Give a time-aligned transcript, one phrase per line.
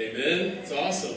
[0.00, 0.63] Amen.
[0.63, 1.15] It's awesome.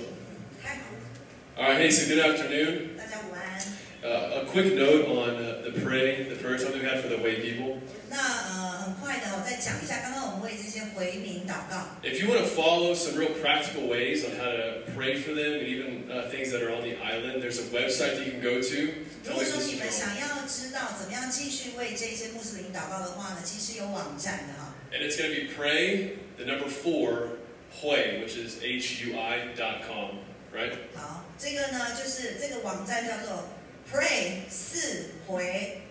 [0.61, 2.97] 太好了， All right, hey, so good afternoon.
[2.99, 3.63] 大家午安。
[4.03, 7.23] Uh, a quick note on uh, the pray, the prayer time we had for the
[7.23, 7.79] way people.
[8.11, 11.87] 那呃，很快的，我再讲一下，刚刚我们为这些回民祷告。
[12.03, 15.55] If you want to follow some real practical ways on how to pray for them
[15.55, 18.43] and even uh, things that are on the island, there's a website that you can
[18.43, 19.07] go to.
[19.23, 19.95] 如 Tell 果 me 说 this 你 is 们 wrong.
[19.95, 24.75] 想要知道怎么样继续为这些穆斯林祷告的话呢，其实有网站的哈。
[24.91, 27.39] And it's going to be pray, the number four,
[27.82, 30.20] hui, which is H-U-I dot com,
[30.54, 30.74] right?
[30.96, 33.50] 好，这个呢就是这个网站叫做
[33.92, 35.82] pray 四回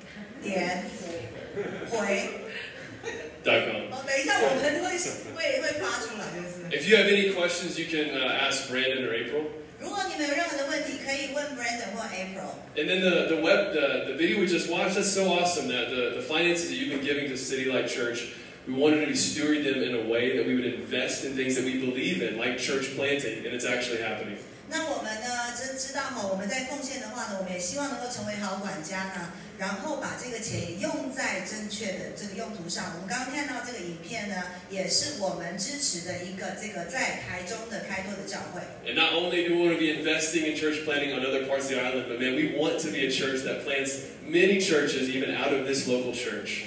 [0.43, 0.85] 点
[1.91, 2.29] 回。
[3.45, 3.93] Dot com.
[3.93, 4.99] 哦，等一下我们会
[5.35, 6.69] 会会发出来，就是。
[6.71, 9.45] If you have any questions, you can uh, ask Brandon or April.
[9.79, 12.51] 如果你们有任何的问题，可以问 Brandon 或 April。
[12.77, 15.89] And then the, the web, the, the video we just watched, that's so awesome that
[15.89, 18.35] the, the finances that you've been giving to City Light Church,
[18.67, 21.57] we wanted to be stewarding them in a way that we would invest in things
[21.57, 24.37] that we believe in, like church planting, and it's actually happening.
[24.71, 32.93] 那我们呢，真知道哈，我们在奉献的话呢，我们也希望能够成为好管家呢，然后把这个钱用在正确的这个用途上。
[32.93, 34.37] 我们刚刚看到这个影片呢，
[34.69, 38.61] 也是我们支持的一个这个在台中的开拓的教会。
[38.85, 41.65] And not only do we want to be investing in church planting on other parts
[41.65, 45.10] of the island, but man, we want to be a church that plants many churches,
[45.10, 46.66] even out of this local church.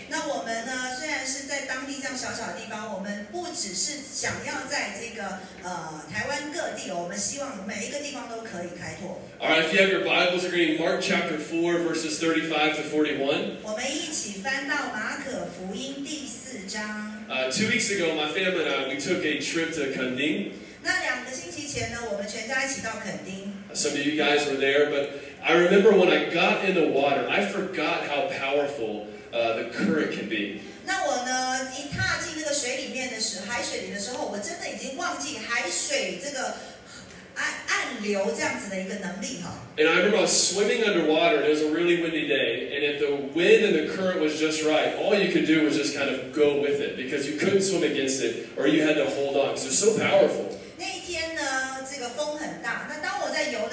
[9.59, 13.59] if you have your Bibles, we're going to Mark chapter four, verses thirty-five to forty-one.
[13.62, 17.25] 我们一起翻到马可福音第四章。
[17.29, 20.53] Uh, two weeks ago, my family and I we took a trip to Kenting.
[23.73, 25.11] Some of you guys were there, but
[25.45, 30.11] I remember when I got in the water, I forgot how powerful uh, the current
[30.14, 30.61] can be.
[30.86, 36.56] 那我呢，一踏进那个水里面的时，海水里的时候，我真的已经忘记海水这个
[37.36, 39.58] 暗暗流这样子的一个能力哈。
[39.78, 42.84] And I remember I was swimming underwater, and it was a really windy day, and
[42.84, 45.96] if the wind and the current was just right, all you could do was just
[45.96, 49.06] kind of go with it because you couldn't swim against it, or you had to
[49.06, 50.57] hold on because it was so powerful.
[50.78, 52.90] 那一天呢，这个风很大。
[52.90, 53.15] 那当我在游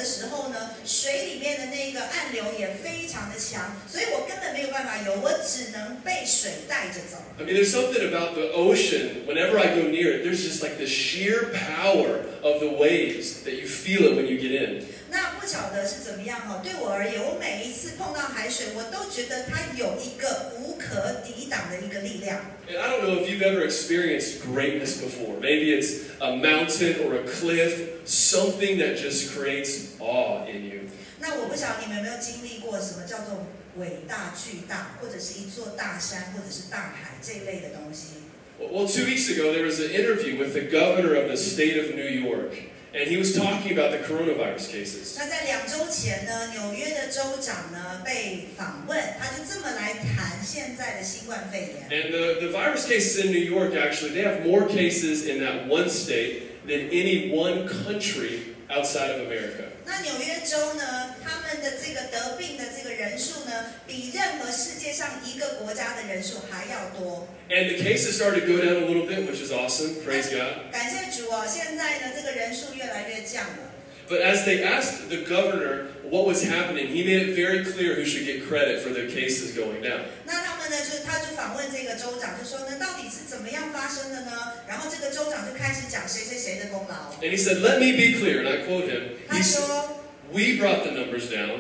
[0.03, 7.19] 的时候呢，水里面的那个暗流也非常的强，所以我根本没有办法游，我只能被水带着走。
[7.39, 10.77] I mean, there's something about the ocean, whenever I go near it, there's just like
[10.79, 14.85] the sheer power of the waves that you feel it when you get in.
[15.13, 16.61] 那不晓得是怎么样哈？
[16.63, 22.41] 对我而言，我每一次碰到海水，我都觉得它有一个无可抵挡的一个力量。
[22.69, 25.41] And I don't know if you've ever experienced greatness before.
[25.41, 30.81] Maybe it's a mountain or a cliff, something that just creates awe in you.
[31.21, 33.47] 那我不晓得你们有没有经历过什么叫做
[33.77, 38.29] 伟大巨大，或者是一座大山，或者是大海这一类的东西。
[38.61, 41.95] Well, two weeks ago, there was an interview with the governor of the state of
[41.95, 42.55] New York,
[42.95, 45.17] and he was talking about the coronavirus cases.
[45.19, 51.89] 那在两周前呢，纽约的州长呢被访问，他就这么来谈现在的新冠肺炎。
[51.91, 55.69] And the, the virus cases in New York, actually, they have more cases in that
[55.69, 59.71] one state than any one country outside of America.
[59.85, 67.29] 那纽约州呢，他们的这个得病的这个人数呢，比任何世界上一个国家的人数还要多。
[67.49, 70.03] And the cases started to go down a little bit, which is awesome.
[70.05, 70.71] Praise God.
[70.71, 73.73] 感谢主哦，现在呢这个人数越来越降了。
[74.09, 78.05] But as they asked the governor what was happening, he made it very clear who
[78.05, 80.07] should get credit for the cases going down.
[80.25, 84.33] 那他们呢，就他就访问这个州长，就说呢，到底是怎么样发生的呢？
[84.67, 87.13] 然后这个州长就开始讲谁谁谁的功劳。
[87.21, 89.17] And he said, Let me be clear, and I quote him.
[89.29, 89.95] 他 He said, 说。
[90.31, 91.59] We brought the numbers down.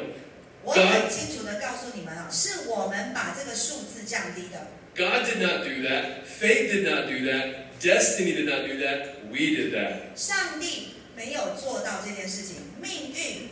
[0.62, 4.69] 我很清楚的告诉你们啊，是我们把这个数字降低的。
[4.94, 6.26] God did not do that.
[6.26, 7.69] Fate did not do that.
[7.80, 9.24] Destiny did not do that.
[9.30, 10.14] We did that.
[10.14, 13.48] 上帝没有做到这件事情，命运、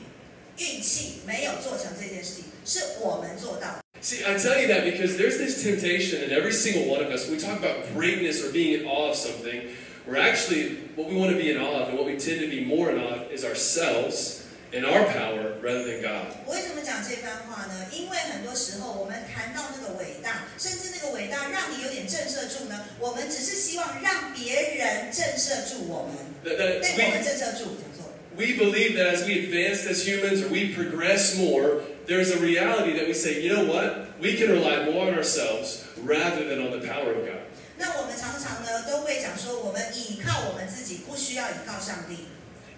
[0.60, 3.78] 运气没有做成这件事情，是我们做到。
[4.02, 7.26] See, I tell you that because there's this temptation in every single one of us.
[7.26, 9.74] When we talk about greatness or being in awe of something,
[10.06, 12.48] we're actually, what we want to be in awe of and what we tend to
[12.48, 16.30] be more in awe of is ourselves and our power rather than God.
[16.44, 17.88] 我为什么讲这番话呢？
[17.90, 26.14] 因为很多时候我们谈到那个伟大，甚至那个伟大让你有点震慑住呢，我们只是希望让别人震慑住我们，
[26.44, 27.89] That, that 被我们 we, 震慑住，讲错。
[28.36, 32.92] we believe that as we advance as humans or we progress more, there's a reality
[32.98, 34.06] that we say, you know what?
[34.20, 37.42] We can rely more on ourselves rather than on the power of God.
[37.78, 42.24] 那我们常常呢都会讲说，我们倚靠我们自己，不需要倚靠上帝。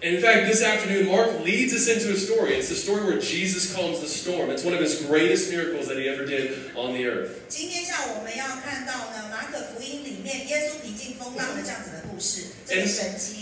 [0.00, 2.54] And in fact, this afternoon, Mark leads us into a story.
[2.54, 4.48] It's the story where Jesus calms the storm.
[4.48, 7.30] It's one of his greatest miracles that he ever did on the earth.
[7.48, 13.41] 今天下午我们要看到呢，马可福音里面耶稣平静风浪的这样子的故事，这个神迹。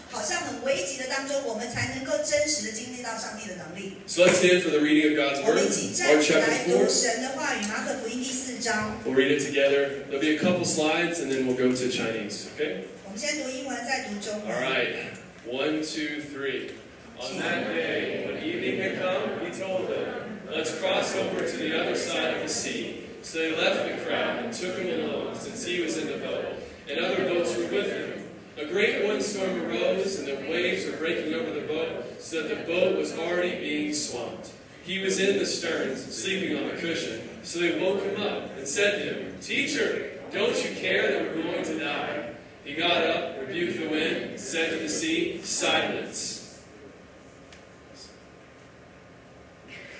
[0.10, 3.98] 好像很危急的当中，我们才能够真实的经历到上帝的能力。
[4.06, 6.86] So let's stand for the reading of God's 我 Word, 们一起站 Mark 起来 chapter 4.
[6.86, 8.96] 读神的话语，马可福音第四章。
[9.04, 10.04] We'll read it together.
[10.10, 12.86] There'll be a couple slides, and then we'll go to Chinese, okay?
[13.04, 14.62] 我们先读英文，再读中 All 文。
[14.62, 14.94] right.
[15.46, 16.70] One, two, three.
[17.18, 21.74] On that day, when evening had come, he told them, Let's cross over to the
[21.78, 23.02] other side of the sea.
[23.22, 26.62] So they left the crowd and took him along, since he was in the boat,
[26.88, 28.22] and other boats were with him.
[28.56, 29.99] A great windstorm arose,
[31.01, 34.51] breaking over the boat, so that the boat was already being swamped.
[34.83, 37.27] He was in the stern, sleeping on a cushion.
[37.43, 41.43] So they woke him up and said to him, Teacher, don't you care that we're
[41.43, 42.33] going to die?
[42.63, 46.63] He got up, rebuked the wind, said to the sea, Silence.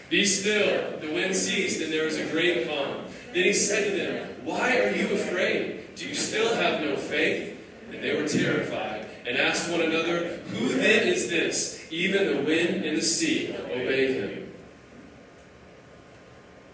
[0.09, 0.99] Be still.
[0.99, 3.05] The wind ceased, and there was a great calm.
[3.33, 5.95] Then he said to them, Why are you afraid?
[5.95, 7.57] Do you still have no faith?
[7.91, 9.00] And they were terrified,
[9.31, 11.79] and ask one another, Who then is this?
[11.89, 14.29] Even the wind and the sea obey him.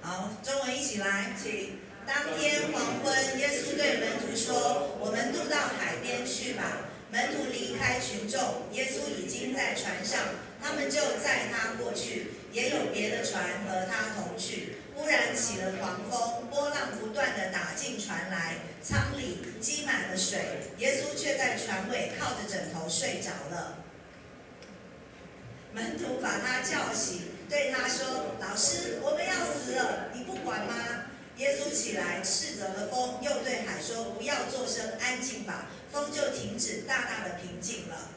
[0.01, 1.77] 好，中文一起来，请。
[2.07, 8.39] 当天黄昏，耶稣对门徒说：“我们渡到海边去吧。”门徒离开群众，
[8.74, 10.19] 耶稣已经在船上，
[10.62, 14.77] 他们就载他过去，也有别的船和他同去。
[14.98, 20.40] 忽然起了狂风，波浪不断地打进船来，舱里积满了水，
[20.80, 23.78] 耶稣却在船尾靠着枕头睡着了。
[25.72, 30.74] 门徒把他叫醒，对他说：“老师，我们要死了，你不管吗？”
[31.38, 38.10] 耶稣起来，斥责了风，又对海说：“不要作声，安静吧。”风就停止，大大的平静了。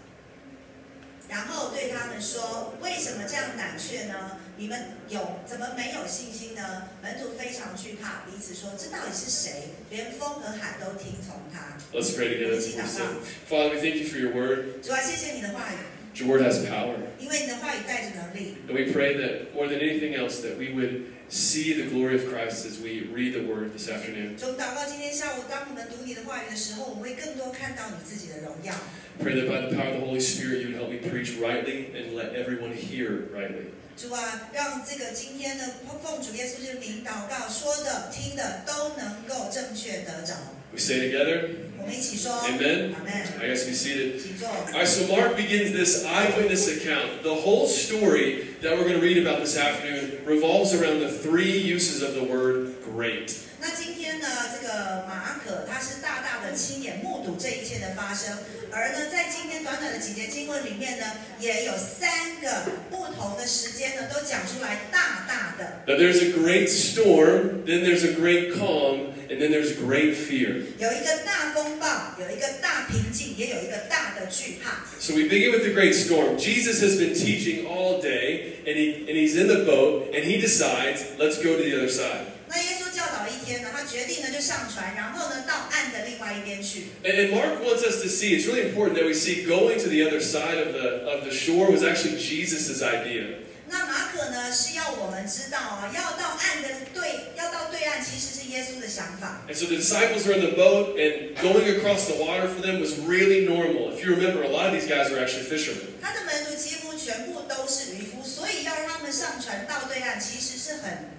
[1.29, 4.38] 然后对他们说：“为什么这样胆怯呢？
[4.60, 9.75] 你们有怎么没有信心呢？”门徒非常惧怕，彼此说：“这到底是谁？
[9.89, 11.77] 连风和海都听从他。
[11.94, 13.22] Let's pray together before we sing.
[13.48, 14.81] Father, we thank you for your word.
[14.81, 16.95] ”主啊，谢谢你的话语， Your word has power.
[17.19, 18.56] 因为你的话语带着能力。
[18.68, 22.30] And we pray that more than anything else, that we would see the glory of
[22.31, 24.38] Christ as we read the word this afternoon.
[24.38, 28.74] 从祷告今天下午，当我们读你的话语的时候，我们会更多看到你自己的荣耀。
[29.22, 31.92] Pray that by the power of the Holy Spirit, you would help me preach rightly
[31.95, 33.72] and let everyone hear rightly.
[34.00, 35.63] 主啊，让这个今天的
[36.04, 40.33] 奉主耶稣之名祷告，说的、听的都能够正确得着。
[40.74, 41.48] We say together,
[41.80, 42.94] 我们一起说 Amen.
[42.94, 43.13] 阿门。
[43.39, 44.22] I guess be seated.
[44.22, 44.50] 请坐。
[44.50, 47.24] All right, so Mark begins this eyewitness account.
[47.24, 51.57] The whole story that we're going to read about this afternoon revolves around the three
[51.57, 53.31] uses of the word great.
[53.62, 58.38] 那今天呢，这个马可他是大大的亲眼目睹这一切的发生，
[58.72, 61.06] 而呢，在今天短短的几节经文里面呢，
[61.39, 65.81] 也有三个不同的时间呢，都讲出来大大的。
[65.88, 70.62] That there's a great storm, then there's a great calm, and then there's great fear.
[70.77, 74.83] 有一个大风暴，有一个大平静，也有一个大的惧怕。
[75.00, 76.38] So we begin with the great storm.
[76.38, 80.39] Jesus has been teaching all day, and, he, and he's in the boat, and he
[80.39, 82.27] decides, let's go to the other side.
[82.50, 86.88] 那耶稣教导一天呢，他决定呢就上船，然后呢到岸的另外一边去。
[87.03, 89.89] And, and Mark wants us to see, it's really important that we see going to
[89.89, 93.44] the other side of the, of the shore was actually Jesus' idea.
[93.67, 99.41] 那马可呢是要我们知道啊，要到岸的对，要到对岸，其实是耶稣的想法。
[99.50, 102.79] And so the disciples are in the boat, and going across the water for them
[102.79, 103.91] was really normal.
[103.91, 105.98] If you remember, a lot of these guys were actually fishermen.
[106.00, 111.19] 他的门徒几乎全部都是渔夫，所以要让他们上船到对岸，其实是很平常的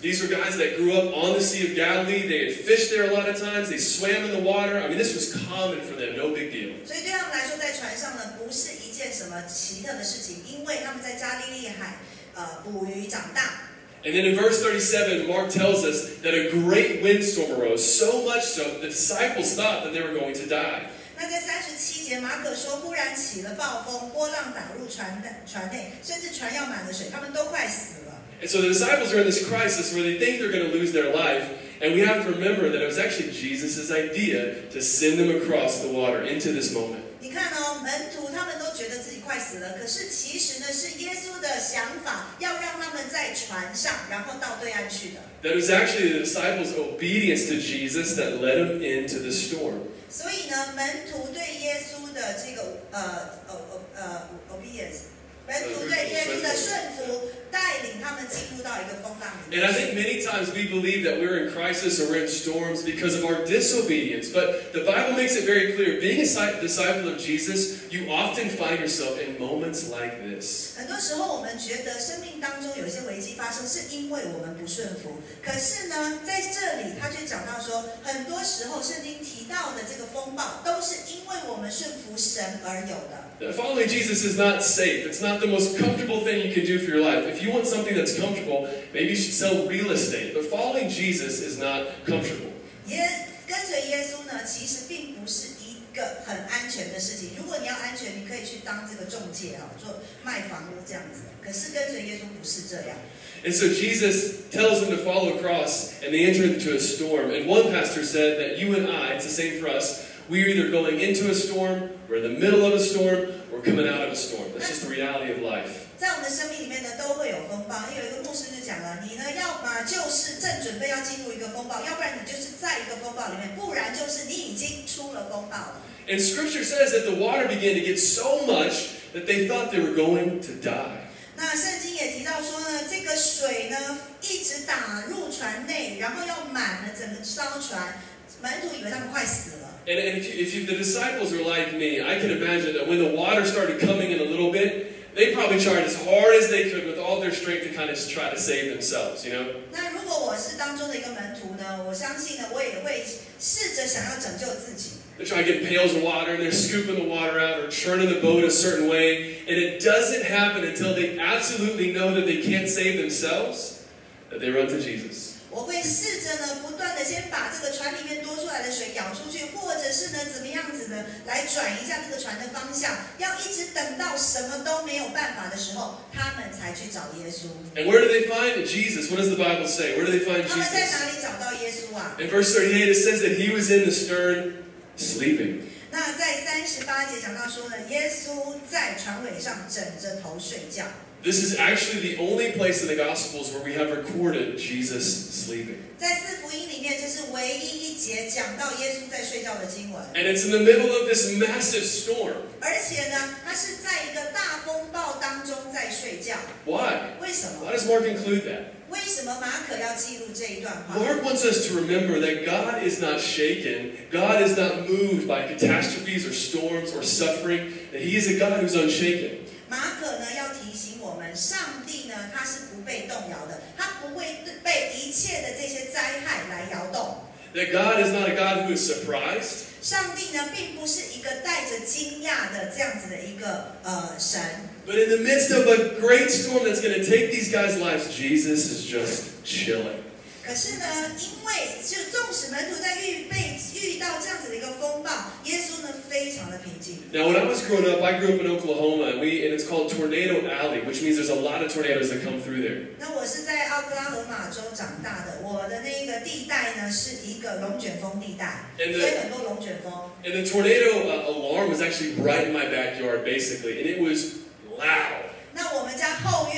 [0.00, 2.26] These were guys that grew up on the Sea of Galilee.
[2.26, 3.68] They had fished there a lot of times.
[3.68, 4.80] They swam in the water.
[4.80, 6.72] I mean, this was common for them, no big deal.
[6.86, 11.98] 所以对他们来说，在船上呢，不是一件什么奇特的事情，因为他们在加利利海
[12.34, 13.70] 呃捕鱼长大。
[14.04, 18.42] And then in verse 37, Mark tells us that a great windstorm arose, so much
[18.42, 20.90] so that the disciples thought that they were going to die.
[21.16, 28.07] 那在三十七节，马可说，忽然起了暴风，波浪打入船的船内，甚至船要满了水，他们都快死了。
[28.40, 30.92] And so the disciples are in this crisis where they think they're going to lose
[30.92, 31.48] their life.
[31.80, 35.80] And we have to remember that it was actually Jesus' idea to send them across
[35.80, 37.02] the water into this moment.
[37.20, 45.20] 你看哦，门徒他们都觉得自己快死了，可是其实呢是耶稣的想法，要让他们在船上，然后到对岸去的。
[45.42, 49.88] That it was actually the disciples' obedience to Jesus that led them into the storm.
[50.10, 55.08] 所以呢，门徒对耶稣的这个呃呃呃呃 obedience
[55.48, 62.24] 门徒对耶稣的顺服，带领他们进入到一个风浪里 And I 面 think many times we believe that we're in crisis or we're
[62.24, 64.32] in storms because of our disobedience.
[64.32, 68.48] But the Bible makes it very clear being a si- disciple of Jesus, you often
[68.48, 70.74] find yourself in moments like this.
[70.78, 75.20] 很多时候，我们觉得生命当中有一些危机发生，是因为我们不顺服。
[75.44, 83.22] 可是呢，在这里他却讲到说，很多时候圣经提到的这个风暴，都是因为我们顺服神而有的。
[83.40, 85.06] That Following Jesus is not safe.
[85.10, 87.26] It's not the most comfortable thing you can do for your life.
[87.26, 90.34] If you want something that's comfortable, maybe you should sell real estate.
[90.34, 92.52] But following Jesus is not comfortable.
[92.88, 93.08] 耶
[93.46, 97.30] 跟随耶稣呢，其实并不是一个很安全的事情。
[97.36, 101.22] 如果你要安全，你可以去当这个中介啊，做卖房屋这样子。
[101.42, 102.96] 可是跟随耶稣不是这样。
[103.44, 107.30] And so Jesus tells them to follow across, and they enter into a storm.
[107.30, 110.00] And one pastor said that you and I, it's the same for us,
[110.30, 113.88] we're either going into a storm, we're in the middle of a storm, or coming
[113.88, 114.52] out of a storm.
[114.52, 115.70] That's just the reality of life.
[115.96, 117.76] 在我们的生命里面呢，都会有风暴。
[117.96, 125.80] 有一个牧师就讲了，你呢要么就是正准备要进入一个风暴，要不然你就是在一个风暴里面，不然就是你已经出了风暴了。
[126.06, 129.80] And scripture says that the water began to get so much that they thought they
[129.80, 131.08] were going to die.
[131.36, 138.00] 那圣经也提到说呢，这个水呢一直打入船内，然后要满了整个烧船，
[138.42, 139.67] 门徒以为他们快死了。
[139.86, 142.88] And, and if, you, if you, the disciples are like me, I can imagine that
[142.88, 146.48] when the water started coming in a little bit, they probably tried as hard as
[146.48, 149.46] they could with all their strength to kind of try to save themselves, you know?
[149.70, 153.04] 那如果我是当中的一个门徒呢，我相信呢，我也会
[153.38, 154.98] 试着想要拯救自己。
[155.16, 158.08] They're trying to get pails of water and they're scooping the water out or churning
[158.08, 159.36] the boat a certain way.
[159.46, 163.86] And it doesn't happen until they absolutely know that they can't save themselves,
[164.30, 165.27] that they run to Jesus.
[165.51, 172.95] 我会试着呢，不断的先把这个船里面多出来的水舀出去，或者是呢，怎么样子的来转一下这个船的方向。
[173.17, 177.49] 要一直等到什么都没有办法的时候，他们才去找耶稣。
[177.75, 179.09] And where do they find Jesus?
[179.09, 179.97] What does the Bible say?
[179.97, 180.49] Where do they find Jesus?
[180.49, 184.53] 他们在哪里找到耶稣啊？In verse 38, it says that he was in the stern
[184.97, 185.61] sleeping.
[185.91, 190.85] 那在三十八节讲到说呢，耶稣在船尾上枕着头睡觉。
[191.22, 195.80] This is actually the only place in the Gospels where we have recorded Jesus sleeping.
[195.96, 202.34] 在四福音里面，这是唯一一节讲到耶稣在睡觉的经文， And it's in the middle of this massive storm.
[202.60, 206.36] 而且呢，他是在一个大风暴当中在睡觉。
[206.66, 207.16] Why?
[207.22, 208.74] 为什么 Why？does Mark include that?
[208.90, 210.98] 为什么马可要记录这一段话？
[210.98, 215.48] Mark wants us to remember that God is not shaken, God is not moved by
[215.48, 219.38] catastrophes or storms or suffering, that He is a God who's unshaken.
[219.69, 227.23] 马可呢要提醒我们，上帝呢他是不被动摇的，他不会被一切的这些灾害来摇动。
[227.53, 234.41] That God is not a God who is surprised, 上帝呢并不是一个带着惊讶的这样子的一个呃神
[234.85, 238.69] ，but in the midst of a great storm that's going to take these guys' lives, Jesus
[238.69, 240.03] is just chilling.
[240.48, 240.84] 可是呢，
[241.18, 245.10] 因为就纵使门徒在预备遇到这样子的一个风暴，
[245.44, 247.00] 耶稣呢非常的平静。
[247.12, 249.66] Now, when I was growing up, I grew up in Oklahoma, and we and it's
[249.66, 252.92] called Tornado Alley, which means there's a lot of tornadoes that come through there.
[252.98, 260.10] 那我是在奥克拉荷马州长大的，我的那个地带呢是一个龙卷风地带， And 所以 the, 很多龙卷风。
[260.22, 264.44] and the tornado uh, alarm was actually right in my backyard, basically, and it was
[264.78, 265.32] loud.
[265.56, 266.57] 那我们家后院的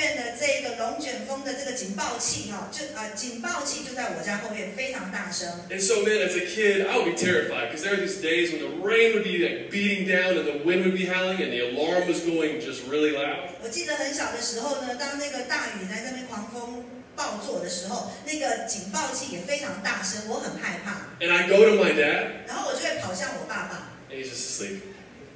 [0.92, 5.48] 龙卷风的这个警报器哈，就呃警报器就在我家后面，非常大声。
[5.70, 8.60] And so, man, as a kid, I would be terrified because there were these days when
[8.60, 11.60] the rain would be like beating down and the wind would be howling and the
[11.72, 13.48] alarm was going just really loud.
[13.62, 16.84] 我记得很小的时候呢，当那个大雨在那边狂风
[17.16, 21.08] 暴作的时候，那个警报器也非常大声，我很害怕。
[21.24, 24.80] And I go to my dad, 然后我就会跑向我爸爸，and he's just asleep.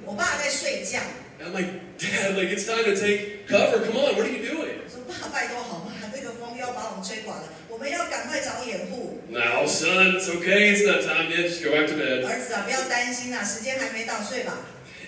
[0.05, 0.99] 我爸在睡觉。
[1.38, 3.84] And I'm like, Dad, like it's time to take cover.
[3.84, 4.78] Come on, what are you doing?
[4.82, 5.92] 我说爸，拜托好吗？
[6.14, 9.20] 这个风又要把我们吹垮了，我们要赶快找掩护。
[9.28, 10.74] No, son, it's okay.
[10.74, 11.48] It's not time yet.
[11.48, 12.24] Just go back to bed.
[12.26, 14.58] 儿子啊，不要担心啊，时间还没到，睡吧。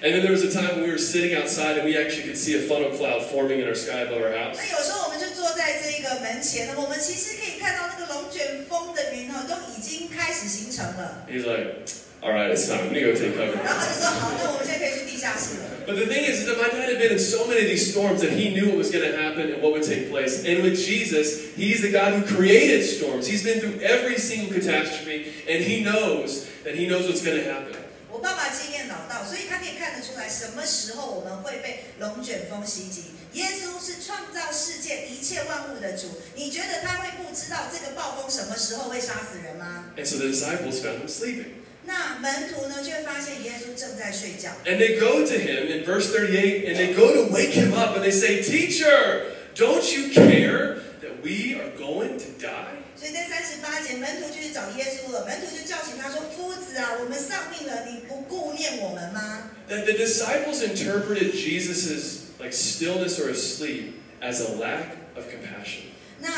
[0.02, 2.36] And then there was a time when we were sitting outside and we actually could
[2.36, 4.58] see a funnel cloud forming in our sky above our house.
[4.58, 11.24] 那有时候我们就坐在这个门前呢，我们其实可以看到那个龙卷风的云哦，都已经开始形成了。
[11.30, 11.88] He's like,
[12.22, 12.88] all right, it's time.
[12.88, 13.56] I'm gonna go take cover.
[13.62, 15.70] 然后他就说好，那我们现在可以去地下室了。
[15.86, 18.22] But the thing is that my dad had been in so many of these storms
[18.22, 20.44] that he knew what was going to happen and what would take place.
[20.44, 23.26] And with Jesus, he's the God who created storms.
[23.26, 27.44] He's been through every single catastrophe, and he knows that he knows what's going to
[27.44, 27.76] happen.
[28.08, 33.12] 我爸爸经验老道，所以他可以看得出来什么时候我们会被龙卷风袭击。
[33.34, 39.92] 耶稣是创造世界一切万物的主，你觉得他会不知道这个暴风什么时候会杀死人吗？
[39.98, 41.60] And so the disciples found him sleeping.
[41.88, 44.50] 那门徒呢，却发现耶稣正在睡觉。
[44.64, 47.96] And they go to him in verse 38 and they go to wake him up
[47.96, 52.80] and they say, Teacher, don't you care that we are going to die?
[52.96, 55.26] 所以在三十八节，门徒就去找耶稣了。
[55.26, 66.30] 门徒就叫醒他说：“夫子啊，我们丧命了，你不顾念我们吗 That the disciples interpreted Jesus' like stillness or asleep as a lack of compassion.？” 那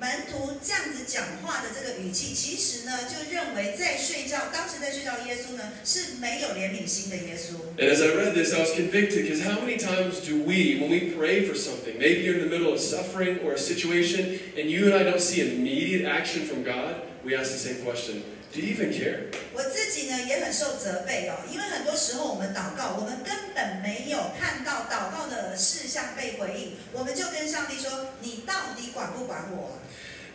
[0.00, 7.60] 门徒这样子讲话的这个语气，其实呢，就认为在睡觉，当时在睡觉耶稣呢是没有怜悯心的耶稣。
[7.78, 11.12] And as I read this, I was convicted because how many times do we, when we
[11.14, 14.86] pray for something, maybe you're in the middle of suffering or a situation, and you
[14.86, 18.74] and I don't see immediate action from God, we ask the same question Do you
[18.74, 19.30] even care?
[19.52, 29.78] 我自己呢也很受责备哦，因为很多时候我们祷告，我们根本没有看到祷告的事项被回应，我们就跟上帝说：“你到底管不管我啊、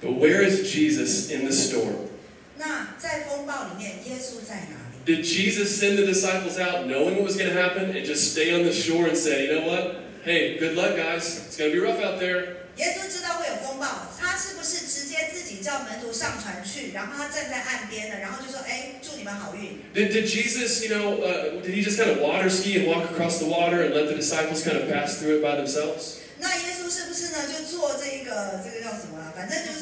[0.04, 2.08] But where is Jesus in the storm?
[2.56, 5.04] 那在风暴里面，耶稣在哪里？
[5.06, 8.52] Did Jesus send the disciples out knowing what was going to happen and just stay
[8.52, 9.96] on the shore and say, you know what?
[10.24, 11.48] Hey, good luck, guys.
[11.48, 12.60] It's going to be rough out there.
[12.76, 19.80] 耶稣知道会有风暴，他是不是直接自己叫门徒上船去，然后他站在岸边呢，然后就说：“哎，祝你们好运。
[19.92, 23.10] Did, did Jesus, you know, uh, did he just kind of water ski and walk
[23.10, 26.20] across the water and let the disciples kind of pass through it by themselves?
[26.38, 29.32] ”那耶稣是不是呢，就做这个这个叫什么啊？
[29.36, 29.73] 反正就是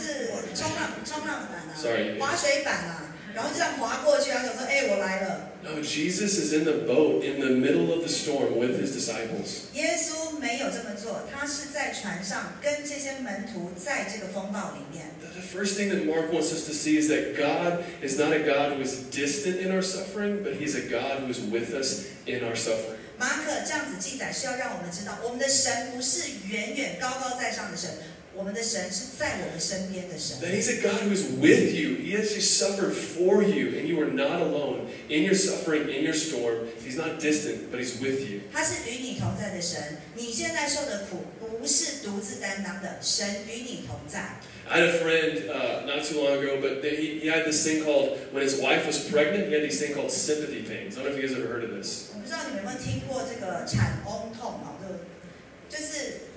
[0.55, 8.59] 冲浪冲浪板啊 Sorry 滑水板啊，然后就这样滑过去，然后想说：“哎，我来了。” No, Jesus is in the boat in the middle of the storm
[8.59, 9.67] with his disciples.
[9.75, 15.11] 耶稣没有这么做，他是在船上跟这些门徒在这个风暴里面。
[15.21, 18.33] The the first thing that Mark wants us to see is that God is not
[18.33, 21.75] a God who is distant in our suffering, but he's a God who is with
[21.75, 22.97] us in our suffering.
[23.19, 27.91] 马可这样子记载是要让我们知道，我们的神不是远远高高在上的神，
[28.35, 30.39] 我们的神是在我们身边的神。
[30.39, 31.97] That he's a God who is with you.
[31.97, 36.15] He actually suffered for you, and you are not alone in your suffering, in your
[36.15, 36.69] storm.
[36.85, 38.41] He's not distant, but he's with you.
[38.53, 44.39] 他是与你同在的神，你现在受的苦不是独自担当的，神与你同在。
[44.71, 47.65] I had a friend uh, not too long ago, but they, he, he had this
[47.65, 50.99] thing called, when his wife was pregnant, he had these thing called sympathy pains.
[50.99, 52.13] I don't know if you guys ever heard of this.
[52.15, 54.77] 我不知道你们有没有听过这个产翁痛啊？
[54.79, 56.29] 就就是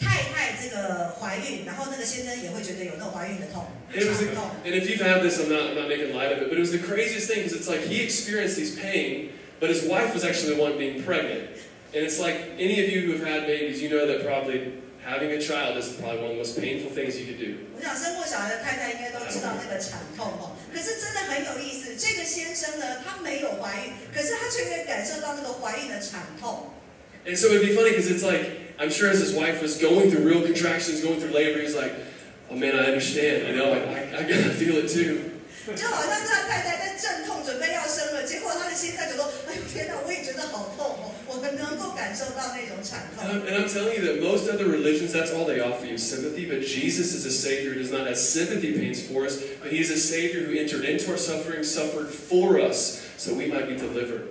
[0.00, 4.50] 太太这个怀孕，然后那个先生也会觉得有那种怀孕的痛， And, it was the, 产痛。
[4.64, 6.60] and if you've had this, I'm not, I'm not making light of it, but it
[6.60, 10.24] was the craziest thing because it's like he experienced these pain, but his wife was
[10.24, 11.48] actually the one being pregnant.
[11.94, 15.30] And it's like any of you who have had babies, you know that probably having
[15.30, 17.56] a child is probably one of the most painful things you could do.
[17.72, 20.52] 我想生过小孩的太太应该都知道那个产痛哦。
[20.74, 26.74] 可是真的很有意思，这个先生呢，他没有怀孕，可是他却可以感受到那个怀孕的产痛。
[27.24, 30.10] And so it'd be funny because it's like, I'm sure as his wife was going
[30.10, 31.92] through real contractions, going through labor, he's like,
[32.50, 35.32] oh man, I understand, you know, I, I, I gotta feel it too.
[35.74, 43.26] 就好像他太太在阵痛，准备要生了，结果他的先生就说：“哎呦天哪，我也觉得好痛哦，我们能够感受到那种产 And 痛。
[43.26, 46.46] I'm, and I'm telling you that most other religions, that's all they offer you, sympathy.
[46.46, 49.80] But Jesus is a Savior who does not have sympathy pains for us, but He
[49.82, 53.74] is a Savior who entered into our suffering, suffered for us, so we might be
[53.74, 54.22] delivered.
[54.22, 54.29] ”我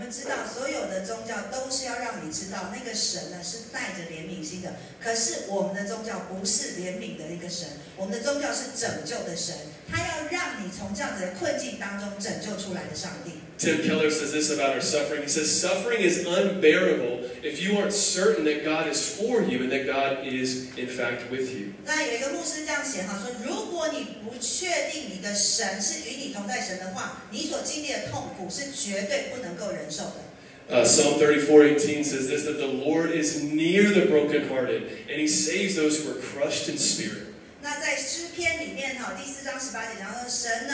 [0.00, 4.72] 我们知道，所有的宗教都是要让你知道，那个神呢是带着怜悯心的。
[4.98, 9.54] 可是我们的宗教不是怜悯的一个神，我们的宗教是拯救的神，
[9.91, 13.31] 他要让你从这样子的困境当中拯救出来的上帝。
[13.57, 15.23] Tim Keller says this about our suffering.
[15.23, 19.71] He says, Suffering is unbearable if you aren't certain that God is for you and
[19.71, 21.71] that God is, in fact, with you.
[21.85, 30.25] 那有一个牧师这样写哈，说如果你不确定你的神是与你同在神的话，你所经历的痛苦是绝对不能够忍受的。
[30.67, 35.75] Uh, Psalm 34:18 says this that the Lord is near the brokenhearted, and He saves
[35.75, 37.28] those who are crushed in spirit.
[37.61, 40.73] 那在诗篇里面哈，第四章十八节讲说，神呢，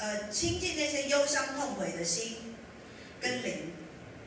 [0.00, 2.36] 呃，亲近那些忧伤痛悔的心
[3.20, 3.72] 跟灵。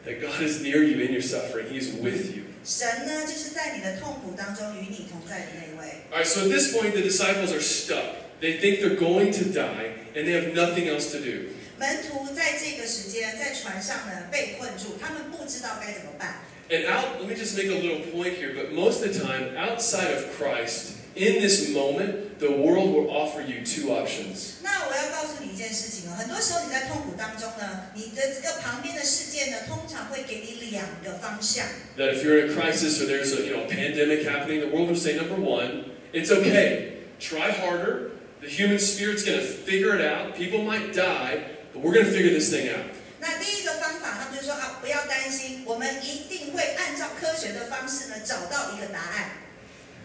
[0.05, 1.71] That God is near you in your suffering.
[1.71, 2.43] He is with you.
[2.65, 6.03] 神呢，就是在你的痛苦当中与你同在的那位。
[6.11, 8.03] All right, so at this point, the disciples are stuck.
[8.41, 11.49] They think they're going to die, and they have nothing else to do.
[11.79, 16.41] 门徒在这个时间在船上呢被困住，他们不知道该怎么办。
[16.69, 19.57] And out, let me just make a little point here, but most of the time,
[19.57, 24.61] outside of Christ, in this moment, the world will offer you two options.
[24.63, 31.65] 那我要告诉你一件事情哦，很多时候你在痛苦当中呢，你的这个旁边的世界呢，通常会给你两个方向。
[31.97, 34.69] That if you're in a crisis or there's a you know a pandemic happening, the
[34.75, 37.03] world will say, number one, it's okay.
[37.19, 38.11] Try harder.
[38.41, 40.35] The human spirit's going to figure it out.
[40.35, 41.39] People might die,
[41.71, 42.83] but we're going to figure this thing out.
[43.21, 49.31] 那第一个方法，他们就说啊，不要担心，我们一定会按照科学的方式呢，找到一个答案。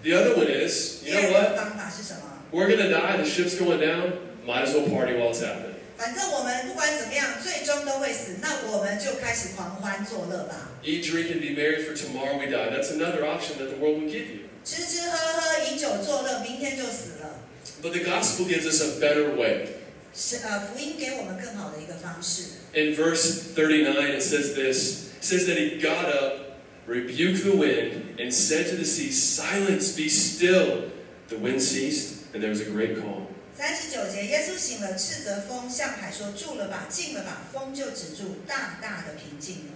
[0.03, 1.51] The other one is, 第 you know 二 what?
[1.51, 2.23] 个方法是什么？
[2.53, 3.17] We're going to die.
[3.19, 4.13] The ship's going down.
[4.47, 5.77] Might as well party while it's happening.
[5.99, 10.71] 反正我们不管怎么样，最终都会死，那我们就开始狂欢作乐吧。
[10.85, 12.71] Eat, drink, and be merry, for tomorrow we die.
[12.71, 14.47] That's another option that the world will give you.
[14.65, 17.41] 吃吃喝喝，饮酒作乐，明天就死了。
[17.83, 19.67] But the gospel gives us a better way.
[20.15, 22.43] 是呃，福音给我们更好的一个方式。
[22.75, 26.52] In verse 39, it says this it says that he got up,
[26.87, 30.91] rebuked the wind, and said to the sea, Silence, be still.
[31.29, 33.27] The wind ceased, and there was a great calm.
[33.55, 39.73] 三十九节，耶稣醒了，斥责风，向海说：“住了吧，静了吧。”风就止住，大大的平静了。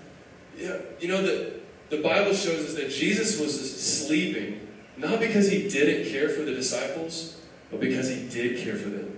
[0.57, 4.61] Yeah, you know, the, the Bible shows us that Jesus was sleeping,
[4.96, 7.35] not because he didn't care for the disciples,
[7.70, 9.09] but because he did care for them.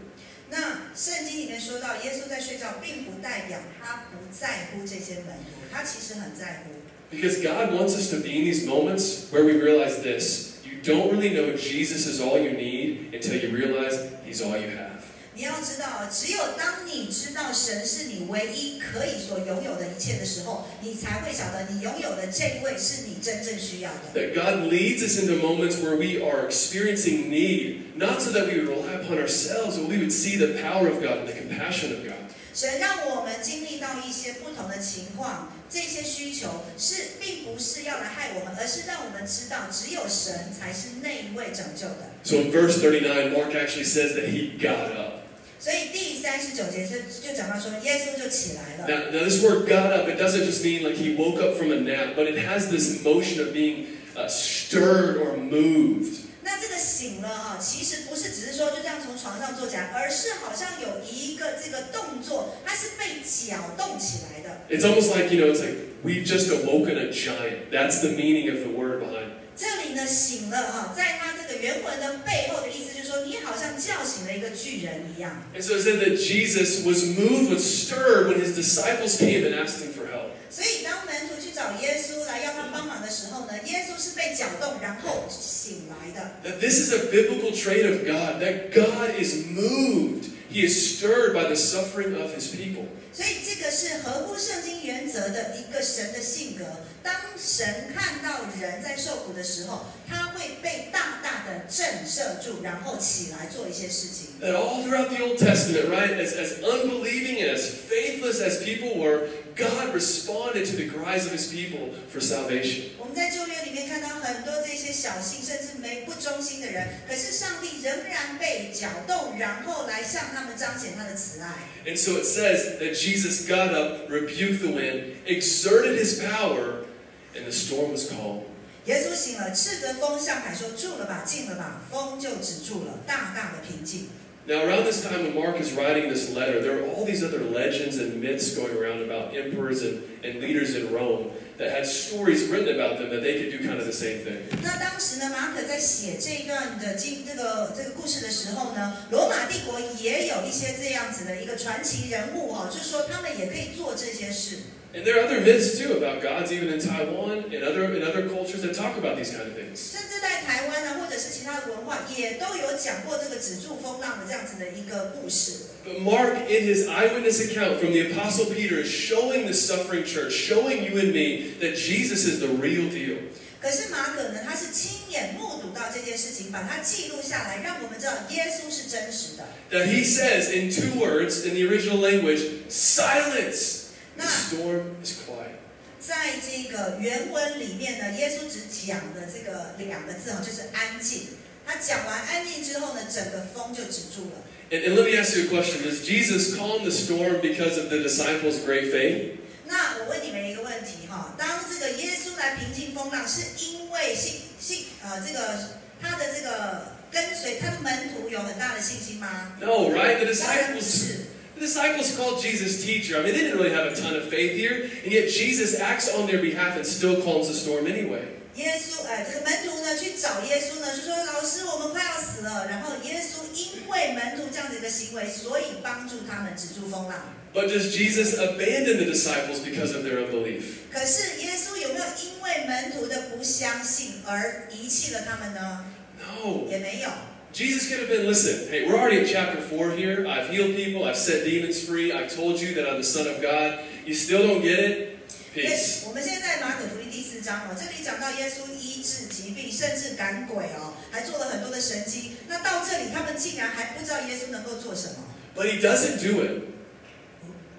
[0.49, 6.71] 那圣经里面说到，耶稣在睡觉，并不代表他不在乎这些门徒，他其实很在乎。
[7.11, 10.59] Because God wants us to be in these moments where we realize this.
[10.65, 14.69] You don't really know Jesus is all you need until you realize he's all you
[14.69, 14.93] have.
[15.37, 24.15] 你要知道，只有当你知道神是你唯一可以所拥有的一切的时候，你才会晓得你拥有的这一位是你真正需要的。
[24.15, 28.61] That God leads us into moments where we are experiencing need, not so that we
[28.61, 31.91] would rely upon ourselves, but we would see the power of God and the compassion
[31.91, 32.15] of God.
[32.55, 42.11] 神让我们经历到一些不同的情况， 这些需求是并不是要来害我们，而是让我们知道，只有神才是那一位拯救的。
[42.23, 45.21] So in verse 39, Mark actually says that he got up.
[45.59, 48.87] 所以第三十九节就就讲到说，耶稣就起来了。
[48.87, 51.73] Now, now this word got up, it doesn't just mean like he woke up from
[51.73, 56.27] a nap, but it has this motion of being uh, stirred or moved.
[56.50, 64.66] 那这个醒了哈，其实不是只是说就这样从床上坐起来，而是好像有一个这个动作，它是被搅动起来的。
[64.68, 67.70] It's almost like, you know, it's like we've just awoken a giant.
[67.72, 75.46] That's the meaning of the word behind 这里呢醒了哈，在它这个原文的背后的意思就是说，你好像叫醒了一个巨人一样。
[75.54, 79.86] And so it said that Jesus was moved, was stirred when his disciples came and asked
[79.86, 80.34] him for help.
[80.50, 86.33] 所以当门徒去找耶稣来要他帮忙的时候呢，耶稣是被搅动然后醒来的。
[86.45, 90.31] That this is a biblical trait of God, that God is moved.
[90.51, 92.87] He is stirred by the suffering of his people.
[93.13, 96.65] 所以这个是合乎圣经原则的一个神的性格。
[97.03, 104.41] 当神看到人在受苦的时候，他会被大大的震慑住，然后起来做一些事情。
[104.41, 108.99] That all throughout the Old Testament, right, as, as unbelieving and as faithless as people
[108.99, 112.91] were, God responded to the cries of his people for salvation.
[113.10, 121.56] 我们在旧约里面看到很多这些小心甚至没不忠心的人，可是上帝仍然被搅动，然后来向他们彰显他的慈爱。
[121.88, 126.86] And so it says that Jesus got up, rebuked the wind, exerted his power,
[127.34, 128.44] and the storm was calm.
[128.86, 134.08] 耶稣醒了，斥责风，向海说：“住了吧，静了吧。”风就止住了，大大的平静。
[134.49, 137.97] Now, around this time when Mark is writing this letter, there are all these other legends
[137.97, 142.75] and myths going around about emperors and, and leaders in Rome that had stories written
[142.77, 144.45] about them that they could do kind of the same thing.
[144.63, 154.59] 那当时呢，马可在写这一段的经这个这个故事的时候呢，罗马帝国也有一些这样子的一个传奇人物哈、就是说他们也可以做这些事。
[154.95, 158.29] And there are other myths too about gods, even in Taiwan and other in other
[158.29, 159.75] cultures that talk about these kind of things.
[159.75, 165.75] 甚至在台湾呢，或者是其他的文化，也都有讲过这个止住风浪的这样子的一个故事。
[165.85, 170.31] But Mark, in his eyewitness account from the Apostle Peter, is showing the suffering church,
[170.31, 173.19] showing you and me that Jesus is the real deal.
[173.61, 179.45] 可是马可呢，他是亲眼目睹到这件事情，把它记录下来，让我们知道耶稣是真实的。
[179.73, 183.78] That he says in two words in the original language, silence.
[184.20, 185.58] The storm is quiet.
[186.00, 191.38] 在这个原文里面呢，耶稣只讲了这个两个字哈，就是安静。
[191.66, 194.44] 他讲完安静之后呢，整个风就止住了。
[194.72, 195.84] And, and let me ask you a question.
[195.84, 199.38] Does Jesus calm the storm because of the disciples' great faith?
[199.66, 205.60] 那我问你们一个问题哈，当这个耶稣来平静风浪，是因为信信呃这个
[206.02, 210.18] 他的这个跟随他的门徒有很大的信心吗？No, right?
[210.18, 211.29] The disciples 是。
[211.59, 213.19] the disciples called Jesus teacher.
[213.19, 216.09] I mean, they didn't really have a ton of faith here, and yet Jesus acts
[216.15, 218.23] on their behalf and still calms the storm anyway.
[218.57, 222.69] 耶稣，呃，这个门徒呢去找耶稣呢，就说老师，我们快要死了。
[222.71, 227.35] 然后耶稣因为门徒这样子一个行为，所以帮助他们止住风浪。
[227.53, 230.63] But does Jesus abandon the disciples because of their unbelief?
[230.93, 235.85] 可是耶稣有没有因为门徒的不相信而遗弃了他们呢？
[236.21, 236.71] No.
[236.71, 237.11] 也没有。
[237.53, 240.27] Jesus could have been, listen, hey, we're already in chapter 4 here.
[240.27, 241.05] I've healed people.
[241.05, 242.13] I've set demons free.
[242.13, 243.79] I've told you that I'm the Son of God.
[244.05, 245.11] You still don't get it?
[245.55, 252.33] 对 Peace.，我们现在在马可福音第四章哦，这里讲到耶稣医治疾病，甚至赶鬼哦，还做了很多的神迹。
[252.49, 255.23] 那到这里，他们竟然还不知道耶稣能够做什么。
[255.55, 256.63] But he doesn't do it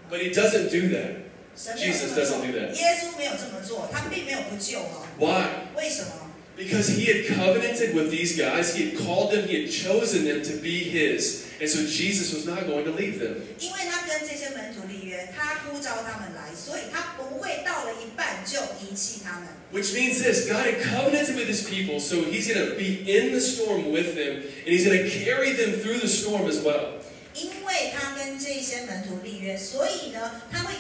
[0.10, 1.26] But he doesn't do that.
[1.58, 2.72] 神没有这 Jesus 么 doesn't 做 do that.
[2.72, 5.06] 耶稣没有这么做，他并没有不救哦。
[5.20, 5.76] Why?
[5.76, 6.29] 为什么？
[6.60, 10.42] Because he had covenanted with these guys, he had called them, he had chosen them
[10.44, 11.44] to be his.
[11.60, 13.44] And so Jesus was not going to leave them.
[13.60, 19.50] 因为他跟这些门徒立约，他呼召他们来，所以他不会到了一半就遗弃他们。
[19.74, 23.32] Which means this God had covenanted with his people, so he's going to be in
[23.32, 27.02] the storm with them, and he's going to carry them through the storm as well.
[27.36, 30.79] 因为他跟这些门徒立约，所以呢，他会跟他们一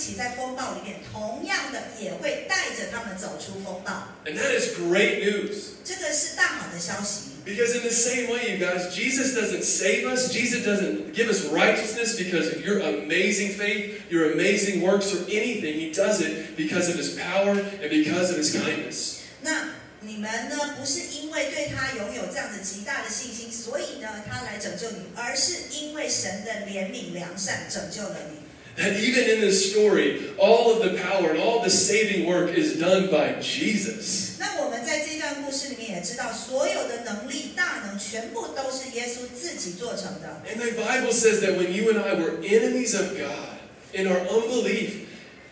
[0.00, 4.08] 起在风暴里面，同样的也会带着他们走出风暴。
[4.24, 5.76] And that is great news.
[5.84, 7.36] 这个是大好的消息。
[7.44, 10.32] Because in the same way, you guys, Jesus doesn't save us.
[10.32, 15.78] Jesus doesn't give us righteousness because of your amazing faith, your amazing works, or anything.
[15.78, 19.18] He does it because of his power and because of his kindness.
[19.42, 28.39] 那你们呢，不是因为对他拥有这样子极大的信心，所以呢，他来拯救你，而是因为神的怜悯良善拯救了你。
[28.76, 32.78] That even in this story, all of the power and all the saving work is
[32.78, 34.36] done by Jesus.
[34.38, 40.42] 那我们在这段故事里面也知道，所有的能力、大能，全部都是耶稣自己做成的。
[40.46, 43.56] And the Bible says that when you and I were enemies of God,
[43.94, 45.06] in our unbelief,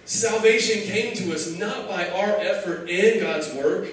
[0.04, 3.86] salvation came to us not by our effort and God's work,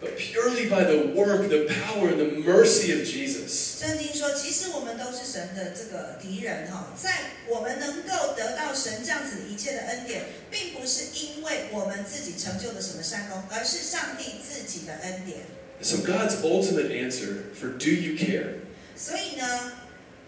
[0.00, 3.71] but purely by the work, the power, and the mercy of Jesus.
[3.85, 7.11] 圣经说，其实我们都是神的这个敌人哈，在
[7.49, 15.39] 我们能够得到神这样子一切的恩典，并不是因为我们自己成就了什么善功，而是上帝自己的恩典。
[15.81, 18.61] So God's ultimate answer for do you care?
[18.95, 19.73] 所以呢，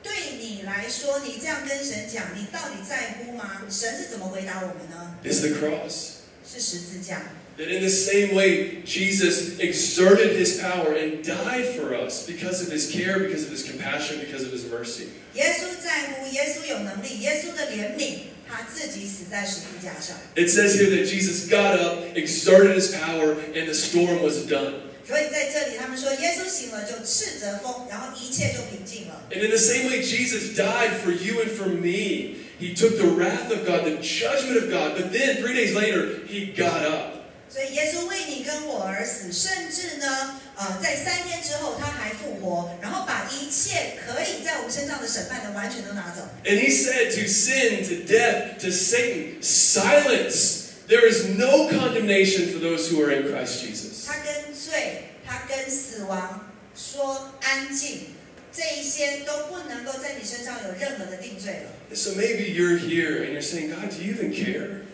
[0.03, 3.61] 对你来说，你这样跟神讲，你到底在乎吗？
[3.69, 6.24] 神是怎么回答我们呢？Is the cross.
[6.44, 7.22] 是十字架。
[7.58, 12.72] That in the same way, Jesus exerted his power and died for us because of
[12.72, 15.08] his care, because of his compassion, because of his mercy.
[15.34, 20.16] 耶稣在乎，耶稣有能力，耶稣的怜悯，他自己死在十字架上。
[20.36, 24.74] It says here that Jesus got up, exerted his power, and the storm was done.
[25.06, 29.28] 所以在这里，他们说耶稣醒了就斥责风，然后一切就平静了。
[29.30, 32.36] And in the same way, Jesus died for you and for me.
[32.58, 36.20] He took the wrath of God, the judgment of God, but then three days later,
[36.26, 37.16] he got up.
[37.48, 46.22] 所以耶稣为你跟我而死，甚至呢，呃，在三天之后他还复活，然后把一切可以在我们身上的审判的完全都拿走。
[46.44, 50.70] And he said to sin, to death, to Satan, silence.
[50.86, 54.06] There is no condemnation for those who are in Christ Jesus.
[54.06, 58.14] 他跟罪，他跟死亡说安静，
[58.52, 61.73] 这一些都不能够在你身上有任何的定罪了。
[61.92, 64.86] So maybe you're here and you're saying, God, do you even care?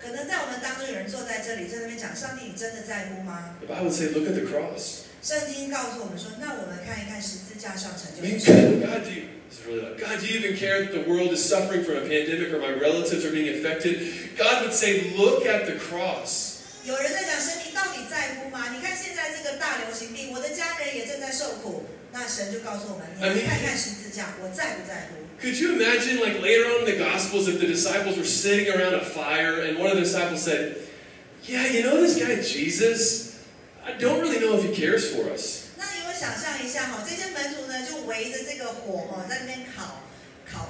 [0.00, 5.10] 可能在我们当中有人坐在这里，在那边讲：“上帝，你真的在乎吗 The Bible would say, look at the cross.
[5.20, 8.48] ？”圣经告诉我们说：“那我们看一看十字架上成 I 就 mean, 的事。
[8.48, 9.98] God, God, do you, this is really loud.
[10.00, 12.72] God, do you even care that the world is suffering from a pandemic or my
[12.72, 14.00] relatives are being affected?
[14.38, 16.64] God would say, look at the cross.
[16.86, 18.72] 有人在讲：“神，你到底在乎吗？
[18.72, 28.94] 你看现在这个大流行病，我的家人也正在受苦。”那神就告诉我们：“你们看看十字架，我在不在乎？” Could you imagine, like later on in the Gospels, if the disciples were sitting around
[28.94, 30.76] a fire and one of the disciples said,
[31.44, 33.42] Yeah, you know this guy Jesus?
[33.86, 35.70] I don't really know if he cares for us.
[35.78, 40.02] 那你们想象一下哈，这些门徒呢就围着这个火哈，在那边烤
[40.44, 40.68] 烤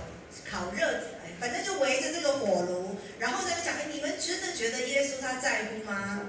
[0.49, 0.87] 烤热，
[1.27, 6.21] 哎反正就围着这个火炉，然后在那边讲，哎，你们真的觉得耶稣他在乎吗？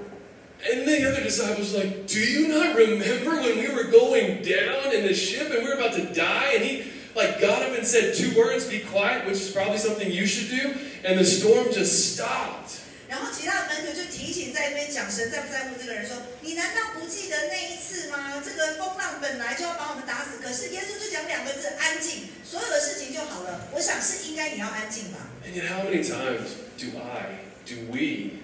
[0.65, 4.91] And the other disciples were like, Do you not remember when we were going down
[4.93, 6.53] in the ship and we were about to die?
[6.55, 6.83] And he
[7.15, 10.49] like got up and said two words, be quiet, which is probably something you should
[10.49, 12.79] do, and the storm just stopped.
[13.11, 18.41] 然后其他的门徒就提醒在那边讲神在不在乎这个人说，你难道不记得那一次吗？
[18.41, 23.67] 这个风浪本来就要把我们打死，可是耶稣就讲两个字安静，所有的事情就好了。
[23.73, 25.27] 我想是应该你要安静吧。
[25.45, 28.39] And yet how many times do I, do we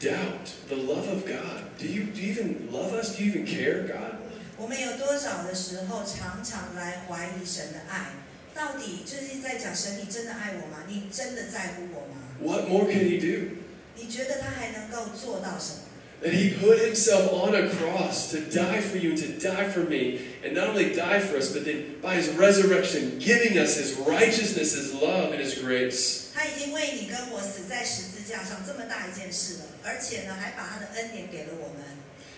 [0.00, 1.68] doubt the love of God?
[1.78, 3.16] Do you, do you even love us?
[3.18, 4.16] Do you even care, God?
[4.61, 8.11] 我们有多少的时候常常来怀疑神的爱？
[8.53, 10.83] 到底就是在讲神，你真的爱我吗？
[10.87, 13.55] 你真的在乎我吗？What more can he do?
[13.95, 15.81] 你觉得他还能够做到什么
[16.21, 20.53] ？That he put himself on a cross to die for you, to die for me, and
[20.53, 24.93] not only die for us, but then by his resurrection, giving us his righteousness, his
[24.93, 26.29] love, and his grace.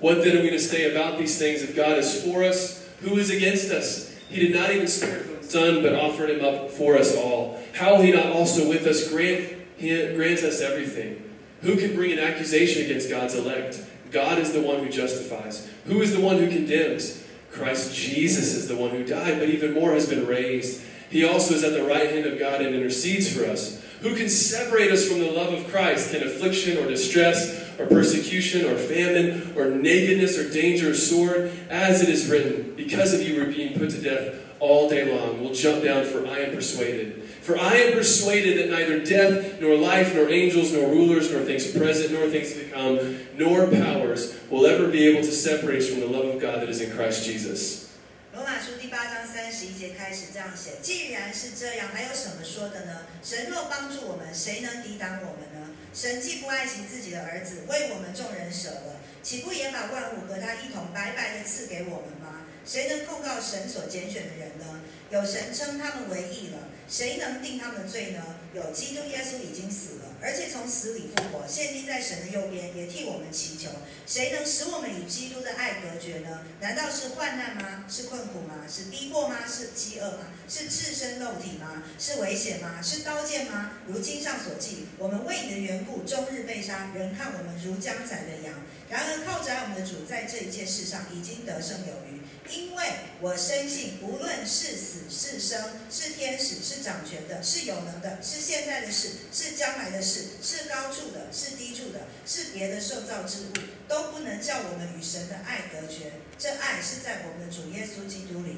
[0.00, 1.62] What then are we to say about these things?
[1.62, 4.10] If God is for us, who is against us?
[4.28, 7.60] He did not even spare his son, but offered him up for us all.
[7.74, 11.23] How will he not also with us grant, he grants us everything?
[11.65, 13.83] Who can bring an accusation against God's elect?
[14.11, 15.67] God is the one who justifies.
[15.85, 17.23] Who is the one who condemns?
[17.51, 20.83] Christ Jesus is the one who died, but even more has been raised.
[21.09, 23.83] He also is at the right hand of God and intercedes for us.
[24.01, 26.11] Who can separate us from the love of Christ?
[26.11, 31.51] Can affliction or distress or persecution or famine or nakedness or danger or sword?
[31.71, 35.41] As it is written, because of you we're being put to death all day long.
[35.41, 37.24] We'll jump down, for I am persuaded.
[37.44, 41.66] For I am persuaded that neither death, nor life, nor angels, nor rulers, nor things
[41.72, 42.98] present, nor things to come,
[43.36, 46.68] nor powers will ever be able to separate us from the love of God that
[46.68, 47.86] is in Christ Jesus.
[48.32, 53.02] 罗马书第八章三十一节开始这样写：既然是这样，还有什么说的呢？
[53.22, 55.74] 神若帮助我们，谁能抵挡我们呢？
[55.92, 62.23] 神既不爱惜自己的儿子，为我们众人舍了，岂不也把万物和他一同白白的赐给我们吗？
[62.65, 64.81] 谁能控告神所拣选的人呢？
[65.11, 66.57] 有神称他们为义了，
[66.89, 68.21] 谁能定他们的罪呢？
[68.55, 73.69] 有基督耶稣已经死了，而且从死里复活，现今在神的右边，也替我们祈求。
[74.07, 76.41] 谁能使我们与基督的爱隔绝呢？
[76.59, 77.85] 难道是患难吗？
[77.87, 78.65] 是困苦吗？
[78.67, 79.45] 是逼迫吗？
[79.47, 80.33] 是饥饿吗？
[80.49, 81.83] 是赤身肉体吗？
[81.99, 82.81] 是危险吗？
[82.81, 83.73] 是刀剑吗？
[83.85, 88.55] 如经上所记，我们为你的缘故，终日被杀，人看我们如将宰的羊。
[88.89, 92.14] 然而靠着爱我们的主，在这一切事上已经得胜有余。
[92.50, 92.82] 因为
[93.20, 95.60] 我深信，无论是死是生，
[95.90, 103.52] 是天使，是掌权的，是有能的，是现在的事，是将来的事，是高处的，是低处的，是别的受造之物，
[103.88, 106.12] 都不能叫我们与神的爱隔绝。
[106.38, 108.56] 这爱是在我们的主耶稣基督里。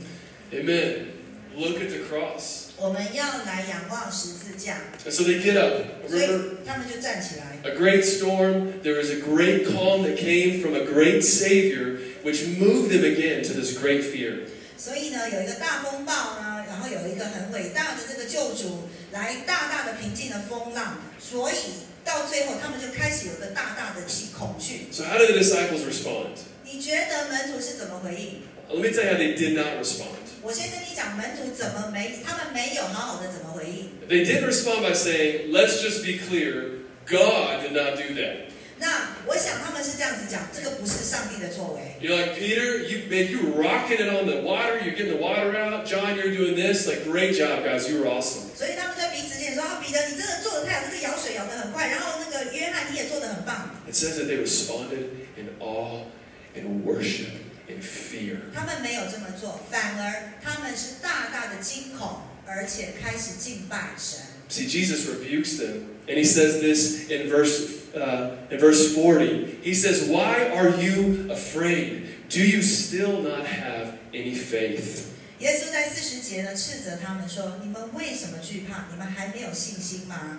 [0.53, 1.07] Amen.
[1.55, 2.71] Look at the cross.
[2.79, 5.85] 我们要来仰望十字架， And so they get up.
[6.09, 7.59] 所以 Remember, 他们就站起来。
[7.65, 8.81] a great storm.
[8.83, 13.43] There was a great calm that came from a great Savior, which moved them again
[13.43, 14.49] to this great fear.
[14.77, 21.55] 所以呢，有一个大风暴呢，然后有一个很伟大的这个救主来大大的平静了风浪，所以
[22.05, 24.03] 到最后他们就开始有个大大的
[24.37, 24.89] 恐恐惧。
[24.91, 26.43] So, how did the disciples respond?
[26.65, 28.43] 你觉得门徒是怎么回应？
[28.69, 30.19] Let me tell you how they did not respond.
[30.41, 33.91] 我先跟你讲，门徒怎么没，他们没有好好的怎么回应。
[34.09, 38.51] They did respond by saying, Let's just be clear, God did not do that.
[38.79, 42.00] 那 我想他们是这样子讲，这个不是上帝的作为。
[42.00, 44.80] You're like, Peter, you, man, you were rocking it on the water.
[44.80, 45.86] You're getting the water out.
[45.86, 46.88] John, you're doing this.
[46.88, 47.90] Like, great job, guys.
[47.92, 48.48] You were awesome.
[48.56, 51.90] 所以他们在彼此间说：“啊，彼得，你真的做的太好，这个舀水舀得很快。
[51.90, 53.70] 然后那个约翰，你也做得很棒。
[53.88, 56.06] It says that they responded in awe
[56.56, 57.36] and worship
[57.68, 58.38] and fear.
[58.54, 64.20] 他们没有这么做，反而他们是大大的惊恐，而且开始敬拜神。
[64.49, 69.61] See, Jesus rebukes them, and he says this in verse uh, in verse 40.
[69.63, 72.07] He says, "Why are you afraid?
[72.29, 75.09] Do you still not have any faith?"
[75.41, 78.87] 耶稣在四十节呢斥责他们说：“你们为什么惧怕？
[78.93, 80.39] 你们还没有信心吗？”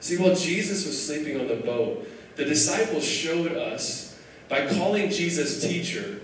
[0.00, 4.14] See, while Jesus was sleeping on the boat, the disciples showed us
[4.48, 6.20] by calling Jesus teacher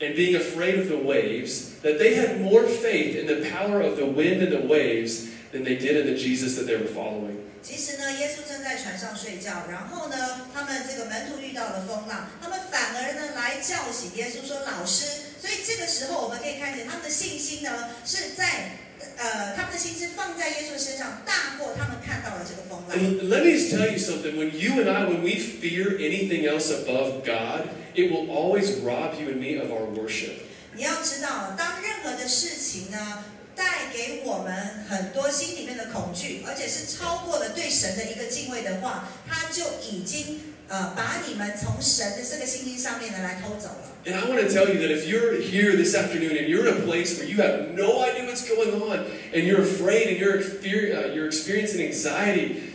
[0.00, 3.96] and being afraid of the waves that they had more faith in the power of
[3.96, 7.38] the wind and the waves than they did in the Jesus that they were following.
[7.62, 15.04] 其实呢，耶稣正在船上睡觉，然后呢，他们这个门徒遇到了风浪，他们反而呢来叫醒耶稣说：“老师。”
[15.40, 18.78] 所以这个时候我们可以看见他们的信心呢是在
[19.16, 22.96] 呃，他们的心是放在耶稣身上，大过他们看到了这个风浪。
[22.96, 24.36] And let me just tell you something.
[24.36, 29.20] When you and I, when we fear anything else above God, it will always rob
[29.20, 30.32] you and me of our worship.
[30.74, 43.86] 你要知道，当任何的事情呢， 带给我们很多心里面的恐惧，而且是超过了对神的一个敬畏的话，他就已经呃把你们从神的这个信心上面呢来偷走了。
[44.06, 46.74] And I want to tell you that if you're here this afternoon and you're in
[46.74, 49.04] a place where you have no idea what's going on
[49.34, 52.72] and you're afraid and you're, exper- uh, you're experiencing anxiety,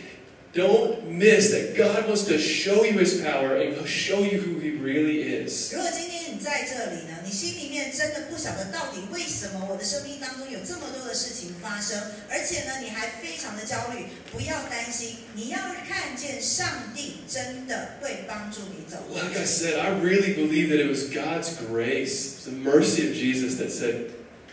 [0.54, 4.60] don't miss that God wants to show you His power and He'll show you who
[4.60, 5.74] He really is.
[5.74, 11.97] 如果今天你在这里呢， 你心里面真的不晓得到底为什么我的生命当中有这么多的事情发生，
[12.29, 15.57] 而且呢你还非常的焦虑，不要担心，你要
[15.87, 19.45] 看见上帝真的会帮助你走过 Like I。
[19.45, 24.11] said, I really believe that it was God's grace, the mercy of Jesus that said,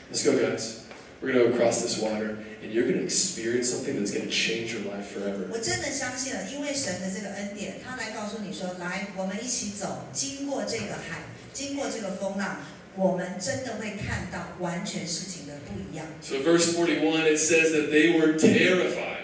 [0.09, 0.87] Let's go, guys.
[1.21, 4.25] we're going to go across this water, and you're going to experience something that's going
[4.25, 5.49] to change your life forever.
[5.51, 11.23] 我真的相信了，因为神的这个恩典，他来告诉你说，来，我们一起走，经过这个海，
[11.58, 12.62] 经过这个风浪，
[12.96, 16.06] 我们真的会看到完全事情的不一样。
[16.22, 19.24] So, verse 41, it says that they were terrified.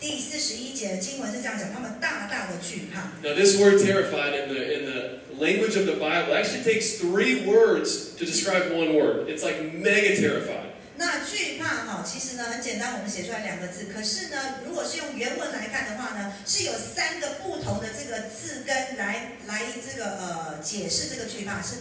[0.00, 3.10] 第四十一节的经文是这样讲，他们大大的惧怕。
[3.26, 7.44] Now, this word terrified in the, in the language of the Bible actually takes three
[7.44, 9.28] words to describe one word.
[9.28, 10.61] It's like mega terrified.
[11.05, 13.87] 那惧怕哈，其实呢很简单，我们写出来两个字。
[13.93, 21.75] 可是呢，如果是用原文来看的话呢，是有三个不同的这个字根来来这个呃解释这个惧怕，是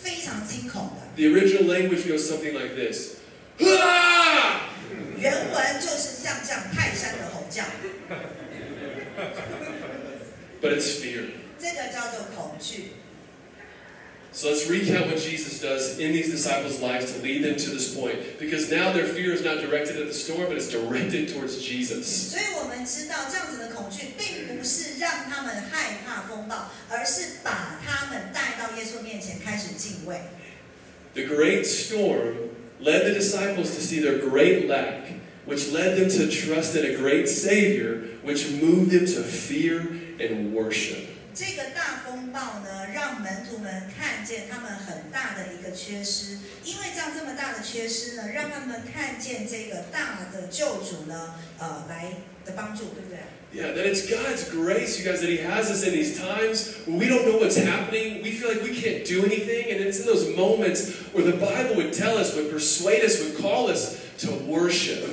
[0.00, 1.00] 非常惊恐的。
[1.16, 3.14] The original language goes something like this
[3.58, 4.68] "Ah!"
[5.18, 7.64] 原文就是像这样泰山的吼叫，
[10.62, 11.24] But it's fear.
[11.58, 12.92] 这个叫做恐惧。
[14.32, 18.38] So let's recount what Jesus does in these disciples' lives to lead them to this point.
[18.38, 22.32] Because now their fear is not directed at the storm, but it's directed towards Jesus.
[31.14, 32.36] The great storm
[32.78, 35.12] led the disciples to see their great lack,
[35.44, 39.80] which led them to trust in a great Savior, which moved them to fear
[40.20, 41.09] and worship.
[41.33, 52.13] 这个大风暴呢，让门徒们看见他们很大的一个缺失，因为这样这么大的缺失呢，让他们看见这个大的救主呢，呃，来
[52.45, 53.19] 的帮助，对不对？
[53.53, 56.97] Yeah, that it's God's grace, you guys, that He has us in these times when
[56.97, 58.21] we don't know what's happening.
[58.21, 59.71] We feel like we can't do anything.
[59.71, 63.37] And it's in those moments where the Bible would tell us, would persuade us, would
[63.37, 65.07] call us to worship.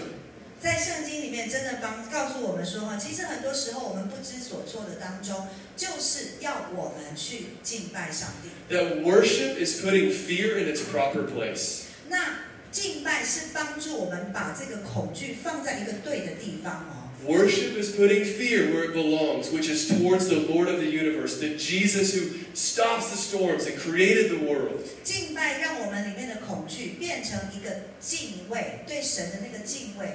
[0.60, 8.49] 在圣经里 面真的帮告诉我们说哈，其实很多时候我们不知所措的当中，就是要我们去敬拜上帝。
[8.73, 11.83] That worship is putting fear in its proper place.
[12.09, 12.39] 那
[12.71, 17.03] 敬拜是帮助我们把这个恐惧放在一个对的地方哦。
[17.23, 21.57] Worship is putting fear where it belongs, which is towards the Lord of the universe, the
[21.57, 24.81] Jesus who stops the storms and created the world.
[25.03, 30.07] 敬拜让我们里面的恐惧变成一个敬畏，对神的那个敬畏。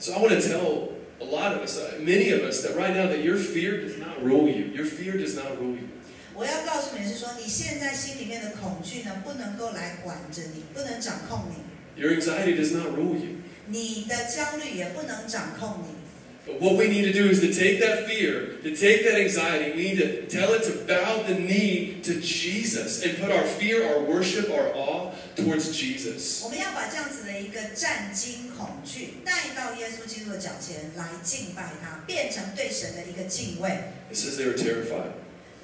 [0.00, 2.94] So I want to tell a lot of us, uh, many of us, that right
[2.94, 4.66] now that your fear does not rule you.
[4.74, 5.88] Your fear does not rule you.
[6.34, 11.64] 我要告诉你是说，你现在心里面的恐惧呢，不能够来管着你，不能掌控你；
[11.98, 13.36] Your anxiety does not rule you.
[13.68, 15.99] 你的焦虑也不能掌控你。
[16.46, 19.72] But what we need to do is to take that fear, to take that anxiety,
[19.74, 23.84] we need to tell it to bow the knee to Jesus and put our fear,
[23.84, 26.44] our worship, our awe towards Jesus.
[26.44, 33.68] 我们要把这样子的一个战惊恐惧带到耶稣基督的脚前来敬拜他，变成对神的一个敬畏。
[34.12, 35.10] It says they were terrified.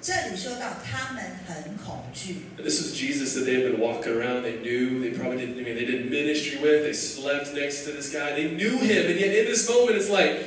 [0.02, 4.42] 这里说到他们很恐惧， And this was Jesus that they had been walking around.
[4.42, 5.00] They knew.
[5.00, 5.60] They probably didn't.
[5.60, 6.82] I mean, they did ministry with.
[6.82, 8.32] They slept next to this guy.
[8.32, 10.42] They knew him, and yet in this moment, it's like,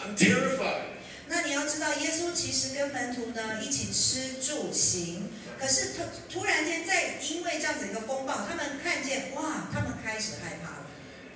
[0.00, 0.88] I'm terrified.
[1.28, 5.28] 那你要知道，耶稣其实跟门徒呢一起吃住行，
[5.60, 6.02] 可是突
[6.40, 10.86] 突然间在因为这样子一个风暴，他们看见哇，他们开始害怕了。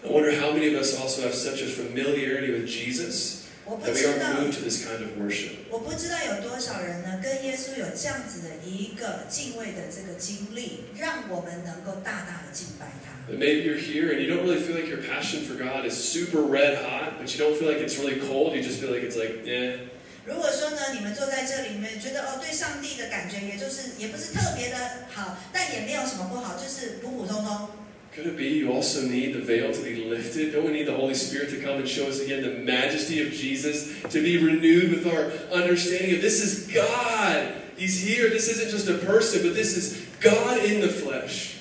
[0.03, 3.93] I wonder how many of us also have such a familiarity with Jesus 我不 that
[3.93, 5.71] we 知 aren't 道，moved to this kind of worship.
[5.71, 13.14] 我不知道有多少人呢跟耶稣有这样子的一个敬畏的这个经历，让我们能够大大的敬拜他。
[13.28, 16.42] But maybe you're here and you don't really feel like your passion for God is super
[16.42, 18.56] red hot, but you don't feel like it's really cold.
[18.56, 19.78] You just feel like it's like, eh.
[20.26, 24.78] 如果说呢，你们坐在这里，你们觉得哦，对上帝的感觉也就是也不是特别的
[25.14, 27.70] 好，但也没有什么不好，就是普普通通。
[28.16, 30.52] Could it be you also need the veil to be lifted?
[30.52, 33.32] Don't we need the Holy Spirit to come and show us again the majesty of
[33.32, 37.54] Jesus, to be renewed with our understanding of this is God?
[37.78, 38.30] He's here.
[38.30, 41.56] This isn't just a person, but this is God in the flesh.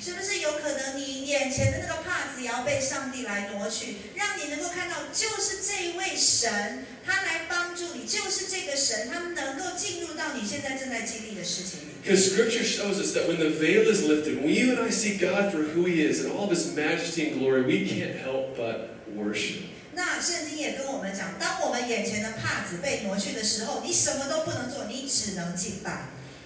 [12.02, 15.18] Because Scripture shows us that when the veil is lifted, when you and I see
[15.18, 18.58] God for who He is and all of His majesty and glory, we can't help
[18.58, 19.64] but worship.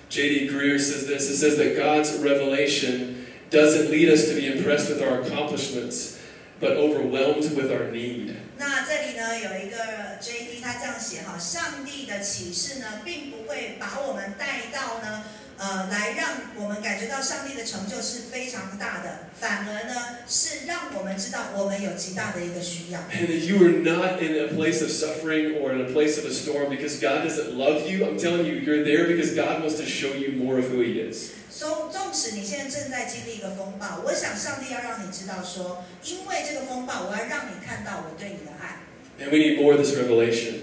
[0.09, 0.49] J.D.
[0.49, 1.29] Greear says this.
[1.29, 6.16] It says that God's revelation doesn't lead us to be impressed with our accomplishments.
[6.59, 8.35] But overwhelmed with our need.
[8.57, 10.59] 那这里呢有一个 J.D.
[10.61, 15.23] 他这样写哈，上帝的启示呢，并不会把我们带到呢，
[15.57, 22.99] 呃，来让我们感觉到上帝的成就是非常大的，反而呢是让我们知道我们有极大的一个需要。
[23.11, 26.69] And you are not in a place of suffering or in a place of a storm
[26.69, 28.05] because God doesn't love you.
[28.05, 31.01] I'm telling you, you're there because God wants to show you more of who He
[31.01, 31.31] is.
[31.49, 38.85] 纵纵使你现在正在经历一个风暴，我想上帝要让你知道说，因为这个风暴，我要让你看到我对你的爱。
[39.19, 40.61] And we need more of this revelation.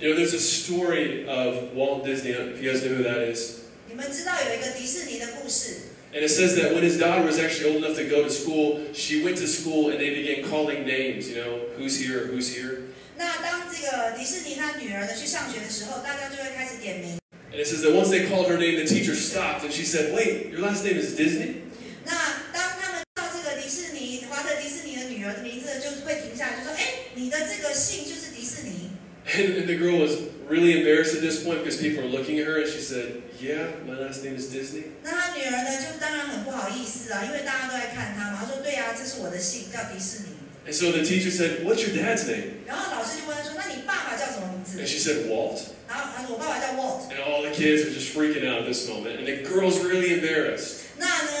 [0.00, 3.62] You know, there's a story of Walt Disney, if you guys know who that is.
[6.14, 8.82] And it says that when his daughter was actually old enough to go to school,
[8.92, 12.88] she went to school and they began calling names, you know, who's here, who's here.
[17.52, 20.14] And it says that once they called her name, the teacher stopped and she said,
[20.14, 21.61] Wait, your last name is Disney?
[29.31, 30.15] And, and the girl was
[30.47, 33.67] really embarrassed at this point because people were looking at her and she said, Yeah,
[33.85, 34.83] my last name is Disney.
[35.03, 38.39] ”那他女儿呢，就当然很不好意思啊，因为大家都在看她嘛。
[38.39, 40.37] 她说：“对啊，这是我的姓，叫迪士尼。
[40.67, 42.63] And so the teacher said, What's your dad's name?
[42.67, 45.59] ”然后老师就问她说：“那你爸爸叫什么名字 And she said, Walt.
[45.87, 47.11] ？”然后她说：“我爸爸叫 Walt。
[47.11, 49.19] And all the kids were just freaking out at this moment.
[49.19, 50.87] And the girl's really embarrassed.
[50.97, 51.40] ”那呢，所有的孩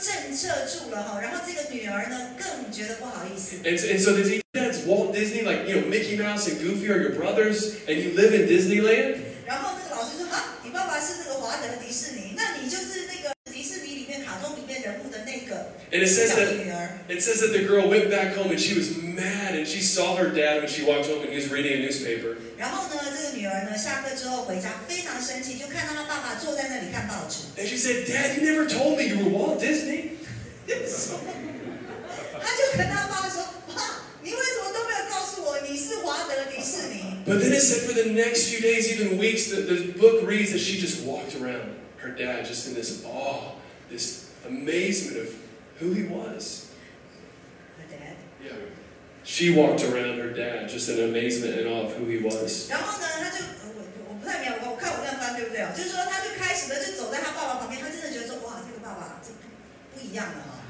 [0.00, 3.56] 震慑住了哈，然后这个女儿呢更觉得不好意思。
[3.64, 6.90] And, and so the teacher dad's Walt Disney, like, you know, Mickey Mouse and Goofy
[6.90, 9.18] are your brothers, and you live in Disneyland?
[9.46, 13.29] 然后那个老师说：“啊，你爸爸是那个华德迪士尼，那你就是那个
[15.92, 18.58] And it says 小的 that 女儿。” it says that the girl went back home and
[18.58, 21.48] she was mad and she saw her dad when she walked home and he was
[21.50, 22.36] reading a newspaper.
[22.58, 27.54] 然后呢，这个女儿呢下课之后回家非常生气，就看到她爸爸坐在那里看报纸。
[27.60, 30.16] And she said, Dad, you never told me you were Walt Disney.
[30.66, 30.74] 她
[32.56, 40.22] 就跟她爸说：“爸，你为什么都没有告诉我你是华德迪士尼 But then it said for the next few days, even weeks, the, the book
[40.26, 43.52] reads that she just walked around her dad just in this awe,
[43.90, 45.34] this amazement of
[45.80, 46.66] who he was.
[47.78, 48.16] ？”Her dad。
[48.42, 48.56] Yeah.
[49.24, 52.70] She walked around her dad just in amazement and awe of who he was.
[52.70, 55.68] 然后呢，她就我我不太明白，我我看我这样翻对不对哦？
[55.76, 60.62] 就是说，她就开始呢就走在她爸爸旁边，她真的觉得说：“哇，这个爸爸这不不一样了哈。”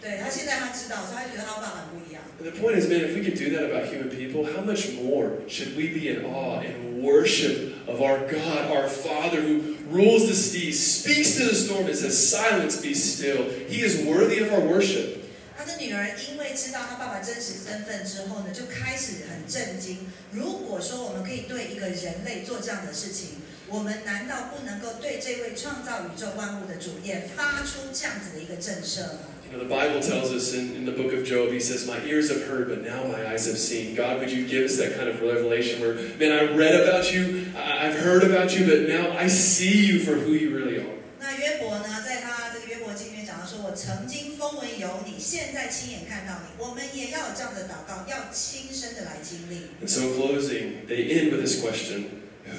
[0.00, 2.22] 对他现在他知道，所以他觉得他爸爸不一样。
[2.40, 5.74] The point is, man, if we could do that about human people, how much more should
[5.76, 10.78] we be in awe and worship of our God, our Father who rules the seas,
[10.78, 13.50] speaks to the storm, and says, Silence, be still.
[13.68, 15.18] He is worthy of our worship.
[15.58, 20.06] 他的女儿因为知道他爸爸真实身份之后呢，就开始很震惊。
[20.30, 29.34] 如果说我们可以对一个人类做这样的事情，我们难道不能够对这位创造宇宙万物的主也发出这样子的一个震慑吗？
[29.47, 32.29] You know, the Bible tells us in, in the book of Job, he says, My ears
[32.29, 33.93] have heard, but now my eyes have seen.
[33.93, 37.53] God, would you give us that kind of revelation where, man, I read about you,
[37.55, 40.97] I, I've heard about you, but now I see you for who you really are.
[41.19, 49.69] 那约伯呢，在他这个约伯记里面讲到说：“我曾经风闻有你，现在亲眼看到你。”我们也要有这样的祷告，要亲身的来经历。
[49.79, 52.05] And so, in closing, they end with this question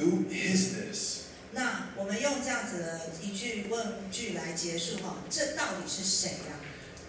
[0.01, 1.25] Who is this?
[1.53, 6.59] 那我们用这样子的一句问句来结束哈，这到底是谁呀、 啊？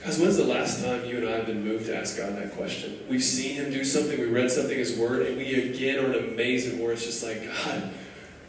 [0.04, 2.56] Guys, when's the last time you and I have been moved to ask God that
[2.56, 3.00] question?
[3.10, 6.14] We've seen Him do something, we read something in His Word, and we again are
[6.14, 7.90] in amazement where it's just like, God,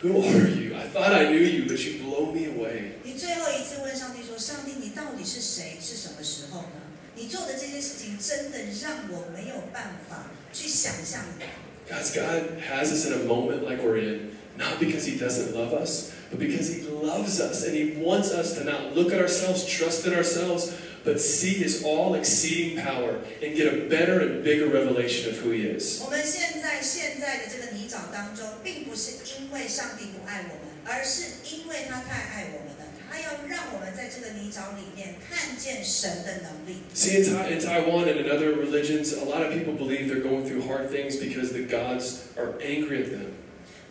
[0.01, 0.77] who are you?
[0.77, 3.01] I thought I knew you, but you blow me away.
[3.05, 5.79] 你最后一次问上帝说：“上帝，你到底是谁？
[5.81, 6.85] 是什么时候呢？
[7.17, 11.47] 你做的这些事情真的让我没有办法去想象的。
[11.89, 15.73] Guys, God has us in a moment like we're in, not because He doesn't love
[15.73, 19.65] us, but because He loves us and He wants us to not look at ourselves,
[19.65, 20.75] trust in ourselves,
[21.05, 25.53] but see His all exceeding power and get a better and bigger revelation of who
[25.53, 26.03] He is.
[26.03, 32.87] 我们现在现在的这个泥沼当中，并不是因为上帝不爱我们，而是因为他太爱我们了。
[33.09, 36.83] 他要让我们在这个泥沼里面看见神的能力。
[36.93, 40.21] See, in, Tai- in Taiwan and in other religions, a lot of people believe they're
[40.21, 43.33] going through hard things because the gods are angry at them.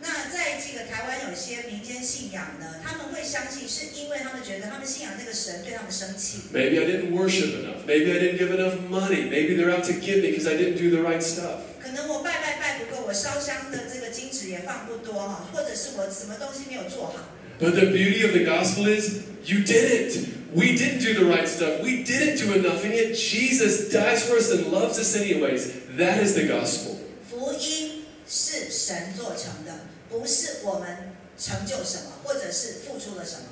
[0.00, 6.52] 那在这个台湾有一些民间信仰呢，他们会相信是因为他们觉得他们信仰这个神对他们生气。
[6.52, 7.86] Maybe I didn't worship enough.
[7.86, 9.28] Maybe I didn't give enough money.
[9.28, 11.64] Maybe they're out to get me because I didn't do the right stuff.
[11.82, 17.14] 可能我拜拜拜不够，我烧香的这个金纸也放不多哈，或者是我什么东西没有做好。
[17.58, 20.26] But the beauty of the gospel is you didn't.
[20.54, 21.82] We didn't do the right stuff.
[21.82, 22.84] We didn't do enough.
[22.84, 25.68] And yet Jesus dies for us and loves us anyways.
[25.96, 26.96] That is the gospel.
[27.28, 33.47] 福音是神做成的， 不是我们成就什么，或者是付出了什么。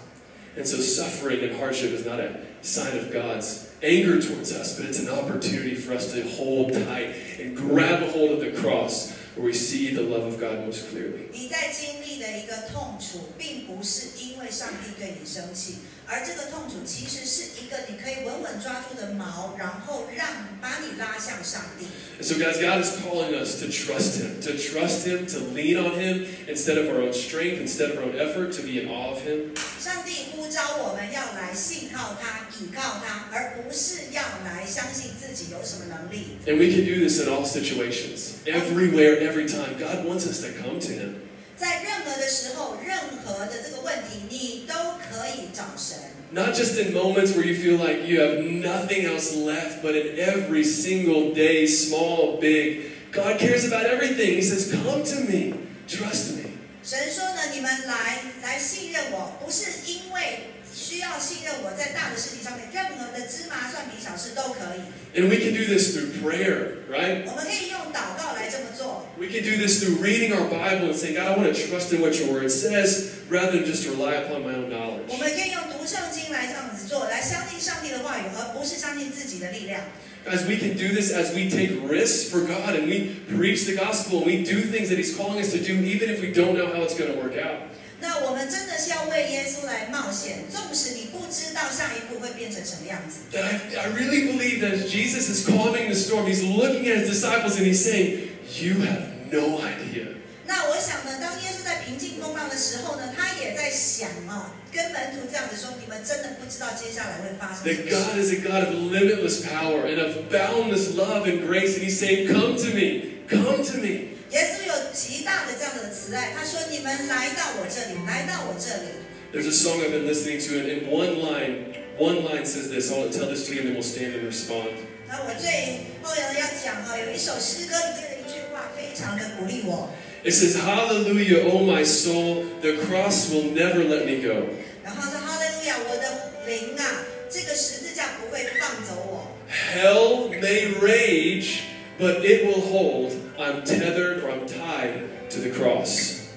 [0.58, 4.86] And so suffering and hardship is not a sign of God's anger towards us, but
[4.86, 9.14] it's an opportunity for us to hold tight and grab a hold of the cross
[9.36, 11.30] where we see the love of God most clearly.
[11.32, 15.76] 你在经历历的一个痛楚，并不是因为上帝对你生气，
[16.09, 20.29] 而这个痛楚其实是一个你可以稳稳抓住的锚，然后让
[20.61, 21.87] 把你拉向上帝。
[22.21, 25.77] And so, guys, God is calling us to trust Him, to trust Him, to lean
[25.79, 28.89] on Him instead of our own strength, instead of our own effort, to be in
[28.89, 29.57] awe of Him.
[29.81, 36.39] 上帝呼召我们要来信靠他、倚靠他，而不是要来相信自己有什么能力。
[36.47, 39.79] And we can do this in all situations, everywhere, every time.
[39.79, 41.17] God wants us to come to Him.
[41.59, 45.97] 在任何的时候、任何的这个问题，你都可以找神。
[46.33, 50.19] Not just in moments where you feel like you have nothing else left, but in
[50.19, 52.91] every single day, small, big.
[53.13, 54.35] God cares about everything.
[54.35, 55.55] He says, Come to me,
[55.87, 56.51] trust me.
[56.83, 60.41] 神说呢，你们来来信任我，不是因为
[60.89, 64.87] 需要信任我在大的事情上面，任何的芝麻蒜皮小事都可以。
[65.19, 67.23] And we can do this through prayer, right?
[67.27, 69.07] 我们可以用祷告来这么做。
[69.19, 71.93] We can do this through reading our Bible and saying, God, I want to trust
[71.93, 75.19] in what your word says rather than just rely upon my own 我 knowledge.
[75.19, 79.81] 们可以用读圣经来这样子做，来相信上帝的话语，而不是相信自己的力量。
[80.27, 83.77] Guys, we can do this as we take risks for God and we preach the
[83.77, 86.57] gospel and we do things that He's calling us to do, even if we don't
[86.57, 87.68] know how it's going to work out.
[88.01, 93.31] 那我们真的是要为耶稣来冒险，纵使你不知道下一步会变成什么样子。
[93.33, 96.99] That I, I really believe that as Jesus is calming the storm, He's looking at
[96.99, 100.09] His disciples and He's saying, You have no idea.
[100.47, 108.23] 那我想呢，当耶稣在平静风浪的时候呢，他也在想啊，跟门徒这样子说：你们真的不知道接下来会发生什 That 么 God 事。
[108.23, 111.79] is a God of limitless power and of boundless love and grace.
[111.79, 114.11] And He's saying, Come to me, come to me.
[114.31, 119.05] 耶稣有极大的这样的慈爱，他说：你们来到我这里，来到我这里。
[119.33, 122.93] There's a song I've been listening to, and in one line, one line says this.
[122.93, 124.71] I'll tell this to you, and then we'll stand and respond.
[125.09, 129.91] 那我最后呢要讲哈，有一首诗歌里面的一句话，非常的鼓励我。
[130.25, 134.49] It says, Hallelujah, O my soul, the cross will never let me go.
[134.83, 139.37] 然后说：哈利路亚，我的灵啊，这个十字架不会放走我。
[139.51, 141.59] Hell may rage,
[142.00, 143.12] But it will hold.
[143.38, 146.28] I'm tethered or I'm tied to the cross.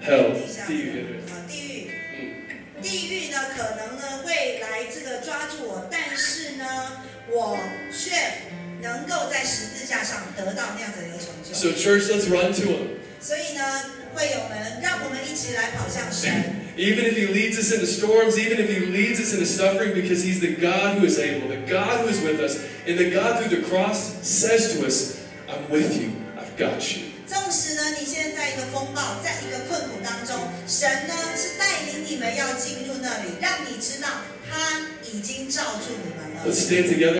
[0.00, 0.32] Hell，Hell，
[0.66, 1.90] 地狱对对啊，地狱。
[2.18, 6.64] 嗯地狱呢，可能呢会来这个抓住我，但是呢，
[7.30, 7.56] 我
[7.92, 8.10] 却
[8.80, 11.54] 能够在十字架上得到那样子的一个成就。
[11.54, 12.98] So, church, let's run to Him.
[13.20, 13.62] 所以呢，
[14.13, 16.31] 会友们，让我们一起来跑向神。
[16.77, 20.21] Even if He leads us into storms, even if He leads us into suffering, because
[20.23, 23.39] He's the God who is able, the God who is with us, and the God
[23.39, 25.17] through the cross says to us,
[25.49, 27.09] I'm with you, I've got you.
[27.25, 30.37] 纵使呢，你现在在一个风暴，在一个困苦当中，
[30.67, 34.07] 神呢是带领你们要进入那里，让你知道
[34.47, 34.79] 他
[35.11, 36.45] 已经罩住你们了。
[36.45, 37.15] Let's stand together.